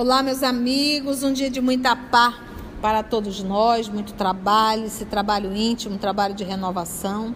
Olá, 0.00 0.22
meus 0.22 0.42
amigos, 0.42 1.22
um 1.22 1.30
dia 1.30 1.50
de 1.50 1.60
muita 1.60 1.94
paz 1.94 2.34
para 2.80 3.02
todos 3.02 3.42
nós, 3.42 3.86
muito 3.86 4.14
trabalho, 4.14 4.86
esse 4.86 5.04
trabalho 5.04 5.54
íntimo, 5.54 5.98
trabalho 5.98 6.32
de 6.32 6.42
renovação. 6.42 7.34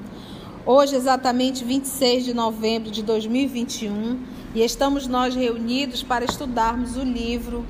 Hoje, 0.65 0.97
exatamente 0.97 1.62
26 1.62 2.24
de 2.24 2.33
novembro 2.33 2.91
de 2.91 3.02
2021, 3.02 4.19
e 4.55 4.62
estamos 4.62 5.07
nós 5.07 5.35
reunidos 5.35 6.02
para 6.02 6.24
estudarmos 6.24 6.97
o 6.97 7.02
livro 7.02 7.66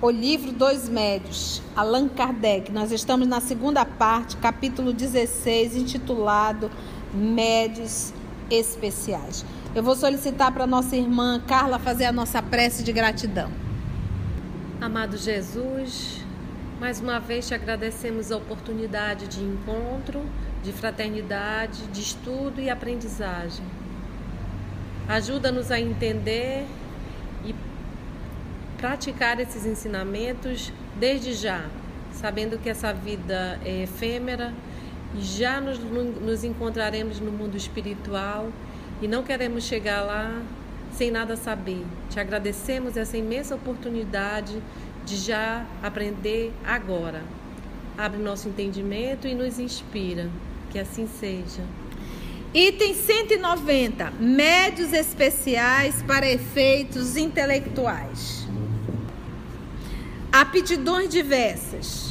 O 0.00 0.08
Livro 0.08 0.52
dos 0.52 0.88
Médios, 0.88 1.60
Allan 1.76 2.08
Kardec. 2.08 2.72
Nós 2.72 2.90
estamos 2.90 3.28
na 3.28 3.42
segunda 3.42 3.84
parte, 3.84 4.38
capítulo 4.38 4.90
16, 4.90 5.76
intitulado 5.76 6.70
Médios 7.12 8.10
Especiais. 8.50 9.44
Eu 9.72 9.84
vou 9.84 9.94
solicitar 9.94 10.52
para 10.52 10.66
nossa 10.66 10.96
irmã 10.96 11.40
Carla 11.46 11.78
fazer 11.78 12.04
a 12.04 12.10
nossa 12.10 12.42
prece 12.42 12.82
de 12.82 12.92
gratidão. 12.92 13.52
Amado 14.80 15.16
Jesus, 15.16 16.24
mais 16.80 17.00
uma 17.00 17.20
vez 17.20 17.46
te 17.46 17.54
agradecemos 17.54 18.32
a 18.32 18.36
oportunidade 18.36 19.28
de 19.28 19.40
encontro, 19.40 20.24
de 20.64 20.72
fraternidade, 20.72 21.84
de 21.92 22.00
estudo 22.00 22.60
e 22.60 22.68
aprendizagem. 22.68 23.64
Ajuda-nos 25.08 25.70
a 25.70 25.78
entender 25.78 26.66
e 27.44 27.54
praticar 28.76 29.38
esses 29.38 29.64
ensinamentos 29.64 30.72
desde 30.98 31.32
já, 31.32 31.64
sabendo 32.10 32.58
que 32.58 32.68
essa 32.68 32.92
vida 32.92 33.60
é 33.64 33.84
efêmera 33.84 34.52
e 35.16 35.22
já 35.22 35.60
nos, 35.60 35.78
nos 35.78 36.42
encontraremos 36.42 37.20
no 37.20 37.30
mundo 37.30 37.56
espiritual 37.56 38.50
e 39.00 39.08
não 39.08 39.22
queremos 39.22 39.64
chegar 39.64 40.02
lá 40.02 40.42
sem 40.92 41.10
nada 41.10 41.36
saber. 41.36 41.84
Te 42.10 42.20
agradecemos 42.20 42.96
essa 42.96 43.16
imensa 43.16 43.54
oportunidade 43.54 44.62
de 45.04 45.16
já 45.16 45.64
aprender 45.82 46.52
agora. 46.64 47.22
Abre 47.96 48.20
nosso 48.20 48.48
entendimento 48.48 49.26
e 49.26 49.34
nos 49.34 49.58
inspira. 49.58 50.28
Que 50.70 50.78
assim 50.78 51.08
seja. 51.08 51.62
Item 52.52 52.94
190: 52.94 54.12
Médios 54.18 54.92
especiais 54.92 56.02
para 56.02 56.28
efeitos 56.28 57.16
intelectuais. 57.16 58.46
Aptidões 60.32 61.08
diversas. 61.08 62.09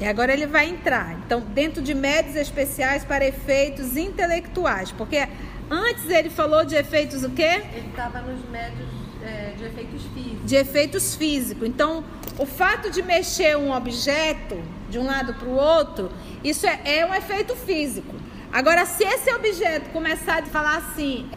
E 0.00 0.04
agora 0.04 0.32
ele 0.32 0.46
vai 0.46 0.68
entrar. 0.68 1.16
Então, 1.24 1.40
dentro 1.40 1.82
de 1.82 1.94
médios 1.94 2.36
especiais 2.36 3.04
para 3.04 3.24
efeitos 3.24 3.96
intelectuais. 3.96 4.90
Porque 4.92 5.26
antes 5.70 6.08
ele 6.08 6.30
falou 6.30 6.64
de 6.64 6.74
efeitos 6.74 7.22
o 7.22 7.30
quê? 7.30 7.62
Ele 7.72 7.88
estava 7.88 8.20
nos 8.20 8.48
médios 8.50 8.88
é, 9.22 9.52
de 9.56 9.64
efeitos 9.64 10.02
físicos. 10.14 10.44
De 10.44 10.56
efeitos 10.56 11.14
físicos. 11.14 11.68
Então, 11.68 12.04
o 12.38 12.46
fato 12.46 12.90
de 12.90 13.02
mexer 13.02 13.56
um 13.56 13.72
objeto 13.72 14.60
de 14.90 14.98
um 14.98 15.06
lado 15.06 15.34
para 15.34 15.48
o 15.48 15.54
outro, 15.54 16.10
isso 16.42 16.66
é, 16.66 16.80
é 16.84 17.06
um 17.06 17.14
efeito 17.14 17.54
físico. 17.54 18.14
Agora, 18.52 18.84
se 18.86 19.02
esse 19.02 19.32
objeto 19.32 19.90
começar 19.90 20.42
a 20.42 20.46
falar 20.46 20.76
assim, 20.76 21.28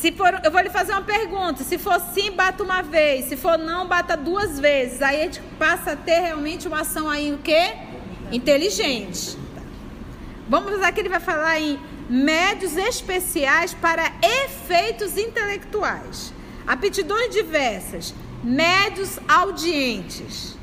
se 0.00 0.12
for, 0.12 0.40
eu 0.44 0.50
vou 0.50 0.60
lhe 0.60 0.68
fazer 0.68 0.92
uma 0.92 1.02
pergunta. 1.02 1.64
Se 1.64 1.78
for 1.78 1.98
sim, 2.12 2.30
bata 2.30 2.62
uma 2.62 2.82
vez. 2.82 3.26
Se 3.26 3.36
for 3.36 3.56
não, 3.56 3.86
bata 3.86 4.16
duas 4.16 4.60
vezes. 4.60 5.00
Aí 5.00 5.20
a 5.20 5.24
gente 5.24 5.40
passa 5.58 5.92
a 5.92 5.96
ter 5.96 6.20
realmente 6.20 6.68
uma 6.68 6.80
ação 6.80 7.08
aí 7.08 7.32
o 7.32 7.38
quê? 7.38 7.74
Inteligente. 8.30 9.38
Vamos 10.48 10.74
usar 10.74 10.92
que 10.92 11.00
ele 11.00 11.08
vai 11.08 11.18
falar 11.18 11.58
em 11.58 11.80
médios 12.10 12.76
especiais 12.76 13.72
para 13.72 14.12
efeitos 14.22 15.16
intelectuais. 15.16 16.32
Aptidões 16.66 17.30
diversas. 17.32 18.14
Médios 18.44 19.18
audientes. 19.26 20.58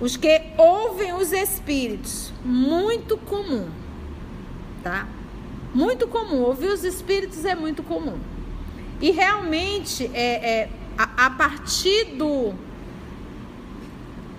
Os 0.00 0.16
que 0.16 0.42
ouvem 0.56 1.12
os 1.12 1.32
espíritos. 1.32 2.32
Muito 2.44 3.16
comum. 3.16 3.68
Tá? 4.80 5.08
Muito 5.74 6.06
comum. 6.06 6.42
Ouvir 6.42 6.68
os 6.68 6.84
espíritos 6.84 7.44
é 7.44 7.56
muito 7.56 7.82
comum. 7.82 8.33
E 9.00 9.10
realmente, 9.10 10.08
é, 10.14 10.62
é 10.62 10.68
a, 10.96 11.26
a 11.26 11.30
partir 11.30 12.14
do, 12.16 12.54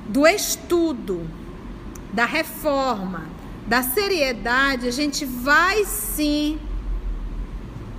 do 0.08 0.26
estudo, 0.26 1.30
da 2.14 2.24
reforma, 2.26 3.26
da 3.68 3.84
seriedade, 3.84 4.88
a 4.88 4.92
gente 4.92 5.26
vai 5.26 5.84
sim 5.86 6.58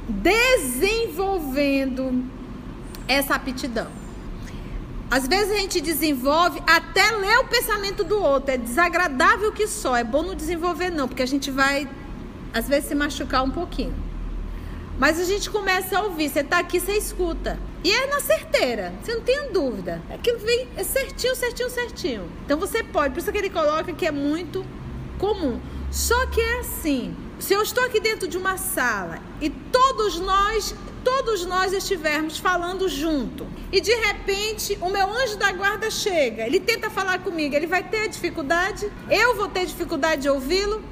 desenvolvendo 0.09 2.25
essa 3.09 3.35
aptidão. 3.35 3.89
Às 5.11 5.27
vezes 5.29 5.53
a 5.53 5.59
gente 5.59 5.81
desenvolve 5.81 6.61
até 6.67 7.11
ler 7.13 7.39
o 7.39 7.45
pensamento 7.45 8.03
do 8.03 8.21
outro. 8.21 8.53
É 8.53 8.57
desagradável 8.57 9.53
que 9.53 9.69
só. 9.69 9.97
É 9.97 10.03
bom 10.03 10.23
não 10.23 10.35
desenvolver, 10.35 10.91
não, 10.91 11.07
porque 11.07 11.23
a 11.23 11.27
gente 11.27 11.51
vai, 11.51 11.89
às 12.53 12.69
vezes, 12.69 12.89
se 12.89 12.95
machucar 12.95 13.45
um 13.45 13.51
pouquinho. 13.51 13.95
Mas 14.99 15.21
a 15.21 15.25
gente 15.25 15.51
começa 15.51 15.99
a 15.99 16.03
ouvir, 16.03 16.31
você 16.31 16.41
está 16.41 16.59
aqui, 16.59 16.81
você 16.81 16.93
escuta. 16.93 17.59
E 17.85 17.91
é 17.91 18.07
na 18.07 18.21
certeira, 18.21 18.95
você 19.03 19.15
não 19.15 19.21
tem 19.21 19.53
dúvida. 19.53 20.03
Aquilo 20.11 20.39
vem 20.39 20.69
é 20.77 20.83
certinho, 20.83 21.37
certinho, 21.37 21.71
certinho. 21.71 22.33
Então 22.45 22.59
você 22.59 22.83
pode, 22.83 23.13
por 23.13 23.21
isso 23.21 23.31
que 23.31 23.39
ele 23.39 23.51
coloca 23.51 23.93
que 23.93 24.07
é 24.07 24.11
muito 24.11 24.65
comum. 25.19 25.61
Só 25.91 26.27
que 26.27 26.41
é 26.41 26.61
assim, 26.61 27.15
se 27.39 27.53
eu 27.53 27.63
estou 27.63 27.85
aqui 27.85 28.01
dentro 28.01 28.27
de 28.27 28.39
uma 28.39 28.57
sala 28.57 29.21
e 29.41 29.51
todos 29.51 30.19
nós, 30.19 30.75
todos 31.05 31.45
nós 31.45 31.73
estivermos 31.73 32.39
falando 32.39 32.89
junto, 32.89 33.47
e 33.71 33.81
de 33.81 33.95
repente 33.95 34.77
o 34.81 34.89
meu 34.89 35.13
anjo 35.13 35.37
da 35.37 35.53
guarda 35.53 35.91
chega, 35.91 36.47
ele 36.47 36.59
tenta 36.59 36.91
falar 36.91 37.21
comigo, 37.21 37.55
ele 37.55 37.67
vai 37.67 37.83
ter 37.83 38.09
dificuldade? 38.09 38.91
Eu 39.11 39.37
vou 39.37 39.49
ter 39.49 39.67
dificuldade 39.67 40.23
de 40.23 40.29
ouvi-lo? 40.29 40.83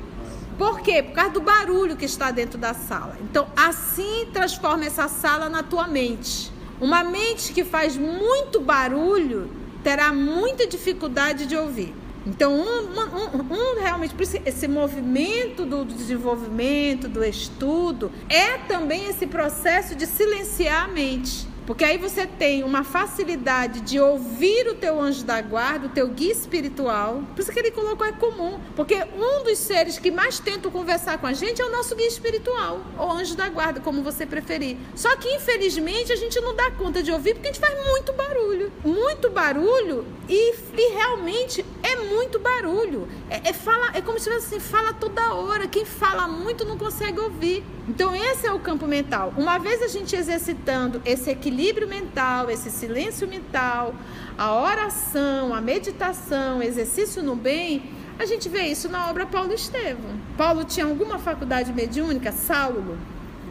Por 0.59 0.81
quê? 0.81 1.03
Por 1.03 1.13
causa 1.13 1.31
do 1.31 1.41
barulho 1.41 1.97
que 1.97 2.05
está 2.05 2.31
dentro 2.31 2.59
da 2.59 2.75
sala. 2.75 3.17
Então, 3.21 3.47
assim 3.57 4.29
transforma 4.33 4.85
essa 4.85 5.09
sala 5.09 5.49
na 5.49 5.63
tua 5.63 5.87
mente. 5.87 6.53
Uma 6.81 7.03
mente 7.03 7.53
que 7.53 7.65
faz 7.65 7.97
muito 7.97 8.61
barulho 8.61 9.51
terá 9.83 10.13
muita 10.13 10.67
dificuldade 10.67 11.47
de 11.47 11.57
ouvir. 11.57 11.95
Então, 12.27 12.55
um, 12.55 12.89
um, 12.89 13.55
um, 13.55 13.81
realmente, 13.81 14.15
esse 14.47 14.67
movimento 14.67 15.67
do 15.67 15.85
desenvolvimento, 15.85 17.07
do 17.07 17.23
estudo, 17.23 18.11
é 18.31 18.57
também 18.67 19.07
esse 19.07 19.27
processo 19.27 19.95
de 19.95 20.07
silenciar 20.07 20.85
a 20.85 20.89
mente. 20.89 21.47
Porque 21.67 21.85
aí 21.85 21.97
você 21.97 22.27
tem 22.27 22.63
uma 22.63 22.85
facilidade 22.85 23.81
de 23.81 23.99
ouvir 23.99 24.69
o 24.69 24.75
teu 24.75 25.01
anjo 25.01 25.25
da 25.25 25.41
guarda, 25.41 25.87
o 25.87 25.91
teu 25.91 26.09
guia 26.09 26.33
espiritual. 26.33 27.23
Por 27.35 27.41
isso 27.41 27.53
que 27.53 27.59
ele 27.59 27.71
colocou 27.71 28.07
é 28.07 28.13
comum. 28.13 28.59
Porque 28.77 28.97
um 29.17 29.45
dos 29.45 29.59
seres 29.59 29.99
que 29.99 30.11
mais 30.11 30.39
tentam 30.39 30.71
conversar 30.71 31.19
com 31.19 31.27
a 31.27 31.33
gente 31.33 31.63
é 31.63 31.65
o 31.65 31.71
nosso 31.71 31.97
guia 31.97 32.07
espiritual, 32.07 32.81
ou 32.99 33.13
anjo 33.13 33.35
da 33.35 33.49
guarda, 33.49 33.81
como 33.81 34.03
você 34.03 34.27
preferir. 34.27 34.77
Só 34.95 35.17
que 35.17 35.29
infelizmente 35.35 36.13
a 36.13 36.17
gente 36.17 36.39
não 36.41 36.55
dá 36.55 36.71
conta 36.73 37.03
de 37.03 37.11
ouvir 37.11 37.35
porque 37.35 37.49
a 37.49 37.53
gente 37.53 37.61
faz 37.61 37.87
muito 37.87 38.13
barulho. 38.13 38.73
Muito 38.85 39.31
barulho 39.31 40.07
e, 40.29 40.55
e 40.77 40.95
realmente 40.95 41.65
é 41.83 41.97
muito 41.97 42.39
barulho. 42.39 43.09
É, 43.29 43.51
é, 43.51 43.53
fala, 43.53 43.91
é 43.95 44.01
como 44.01 44.19
se 44.19 44.31
fosse 44.31 44.55
assim, 44.55 44.61
fala 44.61 44.93
toda 44.93 45.35
hora. 45.35 45.67
Quem 45.67 45.85
fala 45.85 46.27
muito 46.27 46.65
não 46.65 46.79
consegue 46.79 47.21
ouvir. 47.21 47.65
Então 47.89 48.17
esse 48.17 48.47
é 48.47 48.53
o 48.53 48.59
campo 48.59 48.87
mental. 48.87 49.33
Uma 49.37 49.59
vez 49.59 49.83
a 49.83 49.89
gente 49.89 50.17
exercitando 50.17 51.03
esse 51.05 51.31
equilíbrio 51.31 51.87
mental, 51.87 52.51
esse 52.51 52.71
silêncio 52.71 53.29
mental, 53.29 53.95
a 54.39 54.55
oração, 54.55 55.55
a 55.55 55.61
meditação, 55.61 56.63
exercício 56.63 57.23
no 57.23 57.37
bem, 57.37 57.91
a 58.19 58.25
gente 58.25 58.49
vê 58.49 58.63
isso 58.63 58.89
na 58.89 59.11
obra 59.11 59.27
Paulo 59.27 59.53
Estevam. 59.53 60.19
Paulo 60.37 60.65
tinha 60.65 60.87
alguma 60.87 61.19
faculdade 61.19 61.73
mediúnica? 61.73 62.33
Saulo? 62.33 62.97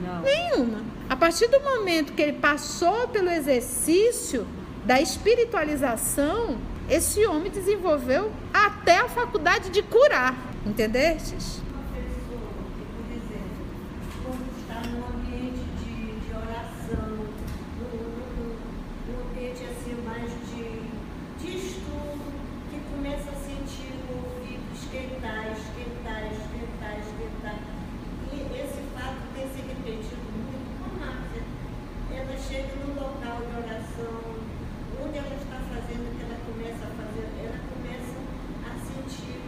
Não. 0.02 0.22
Nenhuma. 0.22 0.82
A 1.10 1.16
partir 1.16 1.48
do 1.48 1.60
momento 1.60 2.14
que 2.14 2.22
ele 2.22 2.34
passou 2.34 3.08
pelo 3.10 3.30
exercício 3.30 4.48
da 4.84 5.00
espiritualização, 5.00 6.58
esse 6.90 7.26
homem 7.26 7.52
desenvolveu 7.52 8.32
até 8.54 8.98
a 8.98 9.08
faculdade 9.08 9.70
de 9.70 9.84
curar. 9.84 10.36
Entendestes? 10.66 11.62
onde 35.14 35.18
ela 35.18 35.36
está 35.36 35.60
fazendo, 35.60 36.18
que 36.18 36.24
ela 36.24 36.40
começa 36.46 36.86
a 36.86 36.92
fazer, 36.96 37.28
ela 37.44 37.60
começa 37.70 38.18
a 38.66 38.74
sentir 38.80 39.44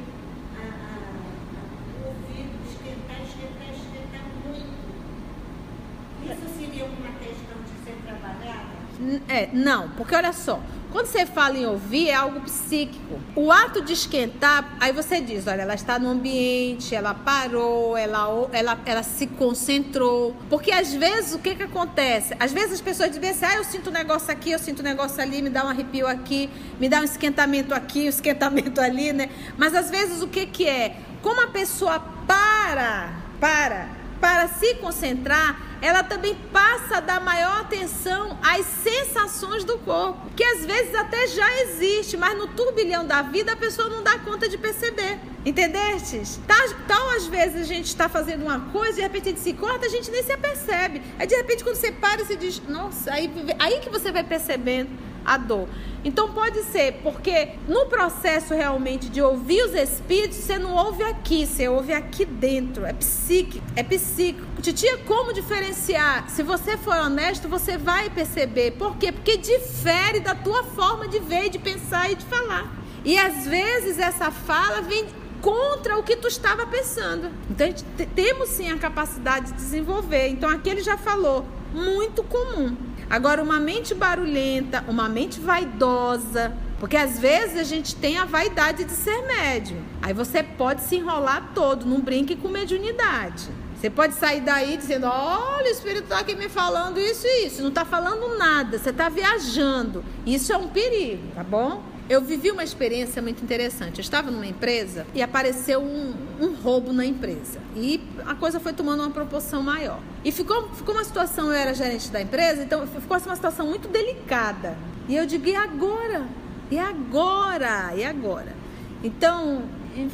É, 9.27 9.50
não, 9.51 9.89
porque 9.89 10.15
olha 10.15 10.31
só, 10.31 10.59
quando 10.95 11.07
você 11.07 11.25
fala 11.25 11.57
em 11.57 11.65
ouvir, 11.65 12.07
é 12.07 12.13
algo 12.13 12.39
psíquico. 12.39 13.19
O 13.36 13.51
ato 13.51 13.81
de 13.81 13.92
esquentar, 13.92 14.77
aí 14.80 14.94
você 14.94 15.19
diz, 15.19 15.45
olha, 15.45 15.63
ela 15.63 15.75
está 15.75 16.00
no 16.00 16.09
ambiente, 16.09 16.95
ela 16.95 17.13
parou, 17.13 17.97
ela, 17.97 18.47
ela, 18.53 18.80
ela 18.86 19.03
se 19.03 19.27
concentrou. 19.27 20.33
Porque 20.50 20.71
às 20.71 20.94
vezes, 20.94 21.33
o 21.33 21.39
que 21.39 21.53
que 21.53 21.63
acontece? 21.63 22.33
Às 22.39 22.53
vezes 22.53 22.75
as 22.75 22.81
pessoas 22.81 23.12
dizem 23.12 23.30
assim, 23.30 23.45
ah, 23.45 23.56
eu 23.57 23.65
sinto 23.65 23.89
um 23.89 23.94
negócio 23.94 24.31
aqui, 24.31 24.51
eu 24.51 24.59
sinto 24.59 24.80
um 24.80 24.83
negócio 24.83 25.21
ali, 25.21 25.41
me 25.41 25.50
dá 25.50 25.65
um 25.65 25.68
arrepio 25.68 26.07
aqui, 26.07 26.50
me 26.80 26.88
dá 26.88 27.01
um 27.01 27.03
esquentamento 27.03 27.74
aqui, 27.74 28.06
um 28.06 28.09
esquentamento 28.09 28.80
ali, 28.80 29.12
né? 29.12 29.30
Mas 29.57 29.75
às 29.75 29.89
vezes 29.91 30.21
o 30.21 30.30
que 30.30 30.45
que 30.45 30.65
é? 30.65 30.95
Como 31.21 31.41
a 31.44 31.48
pessoa 31.48 32.00
para, 32.25 33.09
para, 33.41 33.89
para 34.21 34.48
se 34.48 34.75
concentrar, 34.75 35.75
ela 35.86 36.02
também 36.04 36.34
passa 36.52 36.98
a 36.98 37.00
dar 37.00 37.22
maior 37.22 37.62
atenção 37.62 38.40
às 38.42 38.66
sensações 38.66 39.64
do 39.64 39.78
corpo, 39.78 40.20
que 40.36 40.44
às 40.44 40.66
vezes 40.66 40.96
até 40.96 41.28
já 41.28 41.62
existe, 41.62 42.18
mas 42.18 42.36
no 42.36 42.48
turbilhão 42.48 43.06
da 43.06 43.22
vida 43.22 43.52
a 43.52 43.56
pessoa 43.56 43.88
não 43.88 44.02
dá 44.02 44.18
conta 44.18 44.50
de 44.50 44.58
perceber. 44.58 45.20
Entendestes? 45.46 46.40
Tal, 46.48 46.58
tá, 46.58 46.76
tal 46.88 47.10
às 47.12 47.28
vezes 47.28 47.62
a 47.62 47.66
gente 47.66 47.86
está 47.86 48.10
fazendo 48.10 48.42
uma 48.42 48.62
coisa, 48.72 48.94
de 48.94 49.02
repente 49.02 49.28
a 49.28 49.30
gente 49.30 49.42
se 49.42 49.54
corta, 49.54 49.86
a 49.86 49.90
gente 49.90 50.10
nem 50.10 50.24
se 50.24 50.32
apercebe. 50.32 51.04
Aí 51.20 51.28
de 51.28 51.36
repente 51.36 51.64
quando 51.64 51.76
você 51.76 51.92
para, 51.92 52.26
você 52.26 52.36
diz, 52.36 52.60
nossa, 52.68 53.14
aí, 53.14 53.32
aí 53.60 53.80
que 53.80 53.90
você 53.92 54.12
vai 54.12 54.24
percebendo 54.24 54.90
a 55.25 55.38
dor. 55.38 55.68
Então 56.04 56.31
pode 56.31 56.62
ser, 56.63 57.00
porque 57.01 57.54
no 57.68 57.88
processo 57.88 58.54
realmente 58.54 59.10
de 59.10 59.22
ouvir 59.22 59.63
os 59.63 59.74
espíritos, 59.74 60.38
você 60.38 60.60
não 60.60 60.75
ouve 60.75 61.04
aqui, 61.04 61.48
você 61.48 61.68
ouve 61.68 61.94
aqui 61.94 62.25
dentro. 62.25 62.86
É 62.86 62.94
psíquico, 62.94 63.66
é 63.75 63.81
psíquico. 63.81 64.45
Titia, 64.62 65.00
como 65.00 65.33
diferenciar? 65.33 66.30
Se 66.30 66.44
você 66.44 66.77
for 66.77 66.95
honesto, 66.95 67.50
você 67.50 67.77
vai 67.77 68.10
perceber. 68.10 68.72
Por 68.72 68.98
quê? 68.98 69.12
Porque 69.12 69.38
difere 69.38 70.19
da 70.19 70.36
tua 70.36 70.63
forma 70.63 71.07
de 71.07 71.19
ver, 71.19 71.50
de 71.50 71.57
pensar 71.57 72.12
e 72.12 72.16
de 72.16 72.25
falar. 72.25 72.72
E 73.04 73.18
às 73.18 73.45
vezes 73.45 73.98
essa 73.98 74.30
fala 74.30 74.81
vem 74.81 75.07
contra 75.42 75.98
o 75.98 76.04
que 76.04 76.16
tu 76.16 76.27
estava 76.27 76.66
pensando. 76.66 77.31
Então, 77.50 77.68
temos 78.16 78.50
sim 78.50 78.72
a 78.72 78.77
capacidade 78.77 79.51
de 79.51 79.54
desenvolver. 79.54 80.30
Então, 80.30 80.50
aqui 80.50 80.69
ele 80.69 80.81
já 80.81 80.98
falou, 80.98 81.45
muito 81.72 82.24
comum. 82.24 82.75
Agora, 83.10 83.44
uma 83.44 83.60
mente 83.60 83.94
barulhenta, 83.94 84.84
uma 84.88 85.07
mente 85.07 85.40
vaidosa, 85.40 86.54
porque 86.80 86.98
às 86.98 87.19
vezes 87.19 87.60
a 87.60 87.63
gente 87.63 87.96
tem 87.96 88.18
a 88.18 88.25
vaidade 88.25 88.84
de 88.84 88.92
ser 88.92 89.22
médium. 89.25 89.81
Aí 90.02 90.13
você 90.13 90.44
pode 90.44 90.81
se 90.81 90.96
enrolar 90.96 91.52
todo, 91.54 91.86
não 91.86 92.02
brinque 92.02 92.36
com 92.36 92.48
mediunidade. 92.48 93.50
Você 93.75 93.90
pode 93.90 94.16
sair 94.16 94.42
daí 94.42 94.78
dizendo: 94.78 95.06
olha, 95.07 95.68
o 95.68 95.72
Espírito 95.72 96.04
está 96.04 96.19
aqui 96.19 96.36
me 96.36 96.50
falando 96.50 97.00
isso 97.00 97.28
e 97.28 97.46
isso. 97.46 97.62
Não 97.62 97.69
está 97.69 97.86
falando 97.86 98.38
nada, 98.38 98.80
você 98.80 98.90
está 98.90 99.10
viajando. 99.10 100.04
Isso 100.25 100.51
é 100.51 100.58
um 100.58 100.68
perigo, 100.68 101.24
tá 101.36 101.44
bom? 101.44 101.84
Eu 102.07 102.22
vivi 102.22 102.52
uma 102.52 102.63
experiência 102.63 103.19
muito 103.19 103.44
interessante. 103.44 103.98
Eu 103.98 104.04
estava 104.04 104.30
numa 104.30 104.46
empresa 104.46 105.07
e 105.16 105.24
apareceu 105.24 105.81
um, 105.81 106.13
um, 106.40 106.54
roubo 106.54 106.94
na 106.94 107.04
empresa. 107.04 107.60
E 107.75 108.00
a 108.28 108.36
coisa 108.36 108.60
foi 108.60 108.74
tomando 108.74 109.02
uma 109.02 109.10
proporção 109.10 109.63
maior. 109.63 110.00
E 110.24 110.31
ficou, 110.31 110.69
ficou 110.69 110.94
uma 110.94 111.04
situação, 111.04 111.48
eu 111.48 111.54
era 111.54 111.74
gerente 111.74 112.12
da 112.12 112.22
empresa, 112.22 112.62
então 112.62 112.86
ficou 112.86 113.18
uma 113.18 113.36
situação 113.36 113.68
muito 113.68 113.88
delicada. 113.88 114.78
E 115.10 115.16
eu 115.16 115.25
digo, 115.25 115.48
e 115.48 115.56
agora? 115.56 116.28
E 116.69 116.78
agora? 116.78 117.94
E 117.96 118.04
agora? 118.04 118.56
Então, 119.04 119.63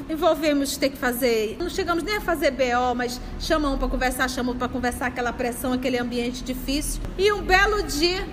envolvemos 0.09 0.77
ter 0.77 0.89
que 0.89 0.97
fazer, 0.97 1.55
não 1.59 1.69
chegamos 1.69 2.03
nem 2.03 2.17
a 2.17 2.21
fazer 2.21 2.51
BO, 2.51 2.95
mas 2.95 3.19
chamam 3.39 3.77
para 3.77 3.87
conversar, 3.87 4.29
chamam 4.29 4.55
para 4.55 4.67
conversar, 4.67 5.07
aquela 5.07 5.33
pressão, 5.33 5.73
aquele 5.73 5.97
ambiente 5.97 6.43
difícil. 6.43 7.01
E 7.17 7.31
um 7.31 7.41
belo 7.41 7.83
dia 7.83 8.25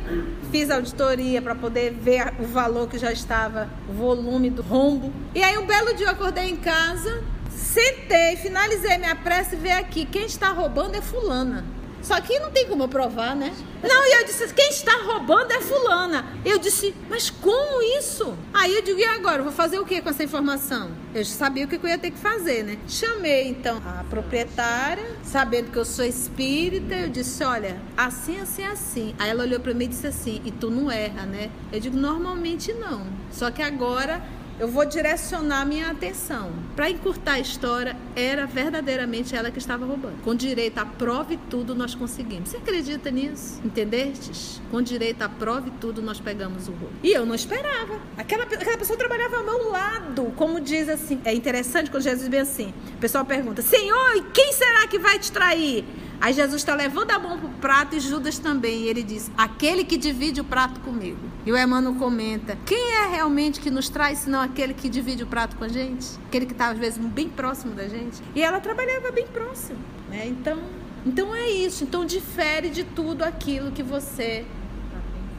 fiz 0.51 0.71
auditoria 0.71 1.41
para 1.41 1.55
poder 1.55 1.93
ver 1.93 2.35
o 2.39 2.45
valor 2.45 2.89
que 2.89 2.99
já 2.99 3.13
estava, 3.13 3.69
o 3.89 3.93
volume 3.93 4.51
do 4.51 4.63
rombo. 4.63 5.13
E 5.35 5.43
aí 5.43 5.57
um 5.57 5.67
belo 5.67 5.95
dia 5.95 6.07
eu 6.07 6.11
acordei 6.11 6.49
em 6.51 6.57
casa, 6.57 7.23
sentei, 7.51 8.37
finalizei 8.37 8.99
minha 8.99 9.17
prece 9.17 9.57
e 9.57 9.59
veio 9.59 9.79
aqui, 9.79 10.05
quem 10.05 10.27
está 10.27 10.51
roubando 10.51 10.97
é 10.97 11.01
fulana. 11.01 11.78
Só 12.03 12.21
que 12.21 12.39
não 12.39 12.51
tem 12.51 12.67
como 12.67 12.89
provar, 12.89 13.35
né? 13.35 13.53
Não, 13.83 14.07
e 14.07 14.21
eu 14.21 14.25
disse, 14.25 14.53
quem 14.55 14.69
está 14.71 14.93
roubando 15.03 15.53
é 15.53 15.61
fulana. 15.61 16.27
Eu 16.45 16.59
disse, 16.59 16.95
mas 17.09 17.31
como 17.31 17.83
isso? 17.99 18.37
Aí 18.53 18.75
eu 18.75 18.83
digo, 18.83 18.99
e 18.99 19.05
agora? 19.05 19.43
vou 19.43 19.53
fazer 19.53 19.79
o 19.79 19.85
que 19.85 20.01
com 20.01 20.11
essa 20.11 20.25
informação? 20.25 20.91
Eu 21.15 21.25
sabia 21.25 21.65
o 21.65 21.69
que 21.69 21.77
eu 21.77 21.89
ia 21.89 21.99
ter 21.99 22.11
que 22.11 22.19
fazer, 22.19 22.65
né? 22.65 22.79
Chamei, 22.89 23.49
então, 23.49 23.81
a 23.87 24.05
proprietária, 24.05 25.05
sabendo 25.23 25.71
que 25.71 25.79
eu 25.79 25.85
sou 25.85 26.05
espírita, 26.05 26.95
eu 26.95 27.09
disse, 27.09 27.43
olha, 27.45 27.81
assim, 27.97 28.41
assim, 28.41 28.65
assim. 28.65 29.15
Aí 29.19 29.31
ela 29.31 29.45
olhou 29.45 29.61
para 29.61 29.75
mim 29.75 29.85
e 29.85 29.89
disse 29.89 30.07
assim, 30.07 30.41
e 30.45 30.51
tu 30.51 30.71
não 30.71 30.91
erra, 30.91 31.25
né? 31.25 31.51
Eu 31.73 31.81
digo, 31.81 31.97
normalmente 31.97 32.73
não. 32.73 33.07
Só 33.31 33.51
que 33.51 33.63
agora 33.63 34.23
eu 34.59 34.69
vou 34.69 34.85
direcionar 34.85 35.65
minha 35.65 35.91
atenção. 35.91 36.51
Para 36.75 36.91
encurtar 36.91 37.33
a 37.33 37.41
história, 37.41 37.97
era 38.17 38.47
verdadeiramente 38.47 39.35
ela 39.37 39.51
que 39.51 39.59
estava 39.59 39.87
roubando. 39.87 40.23
Com 40.23 40.35
direito 40.35 40.79
à 40.79 40.87
prova 40.87 41.35
e 41.35 41.37
tudo, 41.37 41.75
nós 41.75 41.95
conseguimos. 41.95 42.51
Você 42.51 42.57
acredita 42.57 43.11
nisso? 43.11 43.61
Entendestes? 43.65 44.61
Com 44.71 44.83
direito 44.83 45.23
à 45.23 45.29
prova 45.29 45.69
e 45.69 45.71
tudo, 45.73 46.03
nós 46.03 46.21
pegamos 46.21 46.69
o 46.69 46.73
roubo. 46.73 46.93
E 47.03 47.13
eu 47.13 47.25
não 47.25 47.35
esperava. 47.35 48.01
Aquela, 48.17 48.45
aquela 48.45 48.79
pessoa 48.79 48.99
trabalhava 48.99 49.37
ao 49.37 49.45
meu 49.45 49.71
lado. 49.71 50.33
Como 50.37 50.61
diz 50.61 50.89
assim, 50.89 51.21
é 51.25 51.33
interessante 51.33 51.91
quando 51.91 52.03
Jesus 52.03 52.29
vem 52.29 52.41
assim. 52.41 52.75
O 52.95 52.99
pessoal 52.99 53.25
pergunta: 53.25 53.63
Senhor, 53.63 54.17
e 54.17 54.23
quem 54.33 54.53
será 54.53 54.87
que 54.87 54.99
vai 54.99 55.19
te 55.19 55.31
trair? 55.31 55.85
Aí 56.21 56.33
Jesus 56.33 56.63
está 56.63 56.75
levando 56.75 57.13
a 57.13 57.19
mão 57.19 57.39
para 57.39 57.47
o 57.47 57.53
prato 57.55 57.97
e 57.97 58.01
Judas 58.01 58.39
também. 58.39 58.83
E 58.83 58.89
ele 58.89 59.03
diz: 59.03 59.31
Aquele 59.37 59.85
que 59.85 59.97
divide 59.97 60.41
o 60.41 60.45
prato 60.45 60.81
comigo. 60.81 61.19
E 61.47 61.53
o 61.53 61.57
Emmanuel 61.57 61.95
comenta: 61.95 62.59
Quem 62.67 62.95
é 62.97 63.07
realmente 63.07 63.61
que 63.61 63.71
nos 63.71 63.89
traz, 63.89 64.19
senão 64.19 64.41
aquele 64.41 64.75
que 64.75 64.89
divide 64.89 65.23
o 65.23 65.27
prato 65.27 65.57
com 65.57 65.65
a 65.65 65.69
gente? 65.69 66.07
Aquele 66.27 66.47
que 66.47 66.53
está, 66.53 66.69
às 66.69 66.79
vezes, 66.79 66.99
bem 66.99 67.29
próximo 67.29 67.75
da 67.75 67.87
gente. 67.87 68.21
E 68.35 68.43
ela 68.43 68.61
trabalhava 68.61 69.13
bem 69.13 69.27
próximo. 69.29 69.79
Né? 70.11 70.27
Então, 70.27 70.59
então 71.07 71.35
é 71.35 71.49
isso. 71.49 71.85
Então 71.85 72.05
difere 72.05 72.69
de 72.69 72.83
tudo 72.83 73.23
aquilo 73.23 73.71
que 73.71 73.83
você 73.83 74.45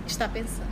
está 0.07 0.27
pensando. 0.29 0.69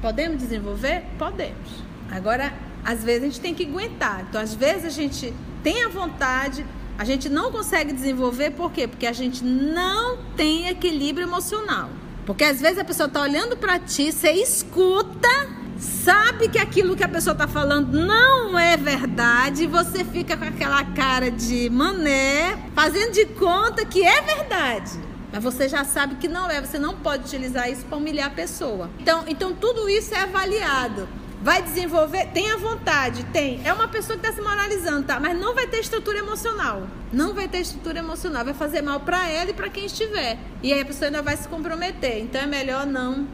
Podemos 0.00 0.38
desenvolver? 0.38 1.04
Podemos. 1.18 1.82
Agora, 2.10 2.52
às 2.84 3.02
vezes 3.02 3.22
a 3.22 3.26
gente 3.26 3.40
tem 3.40 3.54
que 3.54 3.64
aguentar. 3.64 4.26
Então, 4.28 4.40
às 4.40 4.54
vezes 4.54 4.84
a 4.84 4.90
gente 4.90 5.32
tem 5.62 5.84
a 5.84 5.88
vontade 5.88 6.66
a 6.98 7.04
gente 7.04 7.28
não 7.28 7.50
consegue 7.50 7.92
desenvolver 7.92 8.50
por 8.50 8.70
quê? 8.70 8.86
Porque 8.86 9.06
a 9.06 9.12
gente 9.12 9.44
não 9.44 10.18
tem 10.36 10.68
equilíbrio 10.68 11.26
emocional. 11.26 11.90
Porque 12.26 12.44
às 12.44 12.60
vezes 12.60 12.78
a 12.78 12.84
pessoa 12.84 13.06
está 13.06 13.20
olhando 13.20 13.56
para 13.56 13.78
ti, 13.78 14.12
você 14.12 14.30
escuta, 14.30 15.28
sabe 15.78 16.48
que 16.48 16.58
aquilo 16.58 16.94
que 16.94 17.02
a 17.02 17.08
pessoa 17.08 17.32
está 17.32 17.48
falando 17.48 17.92
não 17.92 18.56
é 18.56 18.76
verdade, 18.76 19.64
e 19.64 19.66
você 19.66 20.04
fica 20.04 20.36
com 20.36 20.44
aquela 20.44 20.84
cara 20.84 21.30
de 21.30 21.68
mané, 21.68 22.56
fazendo 22.74 23.12
de 23.12 23.26
conta 23.26 23.84
que 23.84 24.04
é 24.04 24.20
verdade. 24.22 24.92
Mas 25.32 25.42
você 25.42 25.68
já 25.68 25.82
sabe 25.82 26.16
que 26.16 26.28
não 26.28 26.48
é, 26.50 26.60
você 26.60 26.78
não 26.78 26.94
pode 26.94 27.24
utilizar 27.24 27.68
isso 27.68 27.84
para 27.86 27.96
humilhar 27.96 28.28
a 28.28 28.30
pessoa. 28.30 28.90
Então, 29.00 29.24
então 29.26 29.54
tudo 29.54 29.88
isso 29.88 30.14
é 30.14 30.20
avaliado. 30.20 31.08
Vai 31.42 31.60
desenvolver, 31.60 32.28
tem 32.28 32.52
a 32.52 32.56
vontade, 32.56 33.24
tem. 33.32 33.60
É 33.64 33.72
uma 33.72 33.88
pessoa 33.88 34.16
que 34.16 34.24
está 34.24 34.32
se 34.32 34.40
moralizando, 34.40 35.08
tá? 35.08 35.18
Mas 35.18 35.36
não 35.36 35.56
vai 35.56 35.66
ter 35.66 35.80
estrutura 35.80 36.18
emocional. 36.18 36.86
Não 37.12 37.34
vai 37.34 37.48
ter 37.48 37.58
estrutura 37.58 37.98
emocional. 37.98 38.44
Vai 38.44 38.54
fazer 38.54 38.80
mal 38.80 39.00
para 39.00 39.28
ela 39.28 39.50
e 39.50 39.52
para 39.52 39.68
quem 39.68 39.84
estiver. 39.84 40.38
E 40.62 40.72
aí 40.72 40.80
a 40.80 40.84
pessoa 40.84 41.08
ainda 41.08 41.20
vai 41.20 41.36
se 41.36 41.48
comprometer. 41.48 42.20
Então 42.20 42.40
é 42.40 42.46
melhor 42.46 42.86
não. 42.86 43.26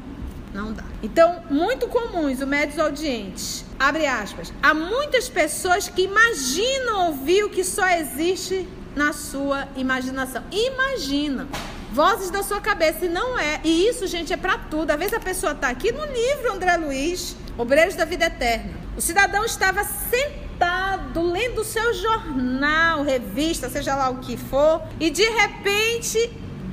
Não 0.54 0.72
dá. 0.72 0.84
Então, 1.02 1.42
muito 1.50 1.86
comuns, 1.88 2.40
o 2.40 2.46
médios 2.46 2.78
audientes. 2.78 3.62
Abre 3.78 4.06
aspas. 4.06 4.54
Há 4.62 4.72
muitas 4.72 5.28
pessoas 5.28 5.86
que 5.90 6.00
imaginam 6.00 7.08
ouvir 7.08 7.44
o 7.44 7.50
que 7.50 7.62
só 7.62 7.86
existe 7.90 8.66
na 8.96 9.12
sua 9.12 9.68
imaginação. 9.76 10.42
Imagina. 10.50 11.46
Vozes 11.92 12.30
da 12.30 12.42
sua 12.42 12.60
cabeça, 12.60 13.04
e 13.04 13.08
não 13.10 13.38
é. 13.38 13.60
E 13.62 13.86
isso, 13.86 14.06
gente, 14.06 14.32
é 14.32 14.36
para 14.38 14.56
tudo. 14.56 14.90
Às 14.90 14.98
vezes 14.98 15.12
a 15.12 15.20
pessoa 15.20 15.52
está 15.52 15.68
aqui 15.68 15.92
no 15.92 16.06
livro 16.06 16.52
André 16.54 16.74
Luiz 16.78 17.36
Obreiros 17.58 17.96
da 17.96 18.04
Vida 18.04 18.26
Eterna. 18.26 18.70
O 18.96 19.00
cidadão 19.00 19.44
estava 19.44 19.82
sentado 19.82 21.20
lendo 21.20 21.62
o 21.62 21.64
seu 21.64 21.92
jornal, 21.92 23.02
revista, 23.02 23.68
seja 23.68 23.96
lá 23.96 24.08
o 24.10 24.18
que 24.18 24.36
for, 24.36 24.80
e 25.00 25.10
de 25.10 25.24
repente 25.24 26.30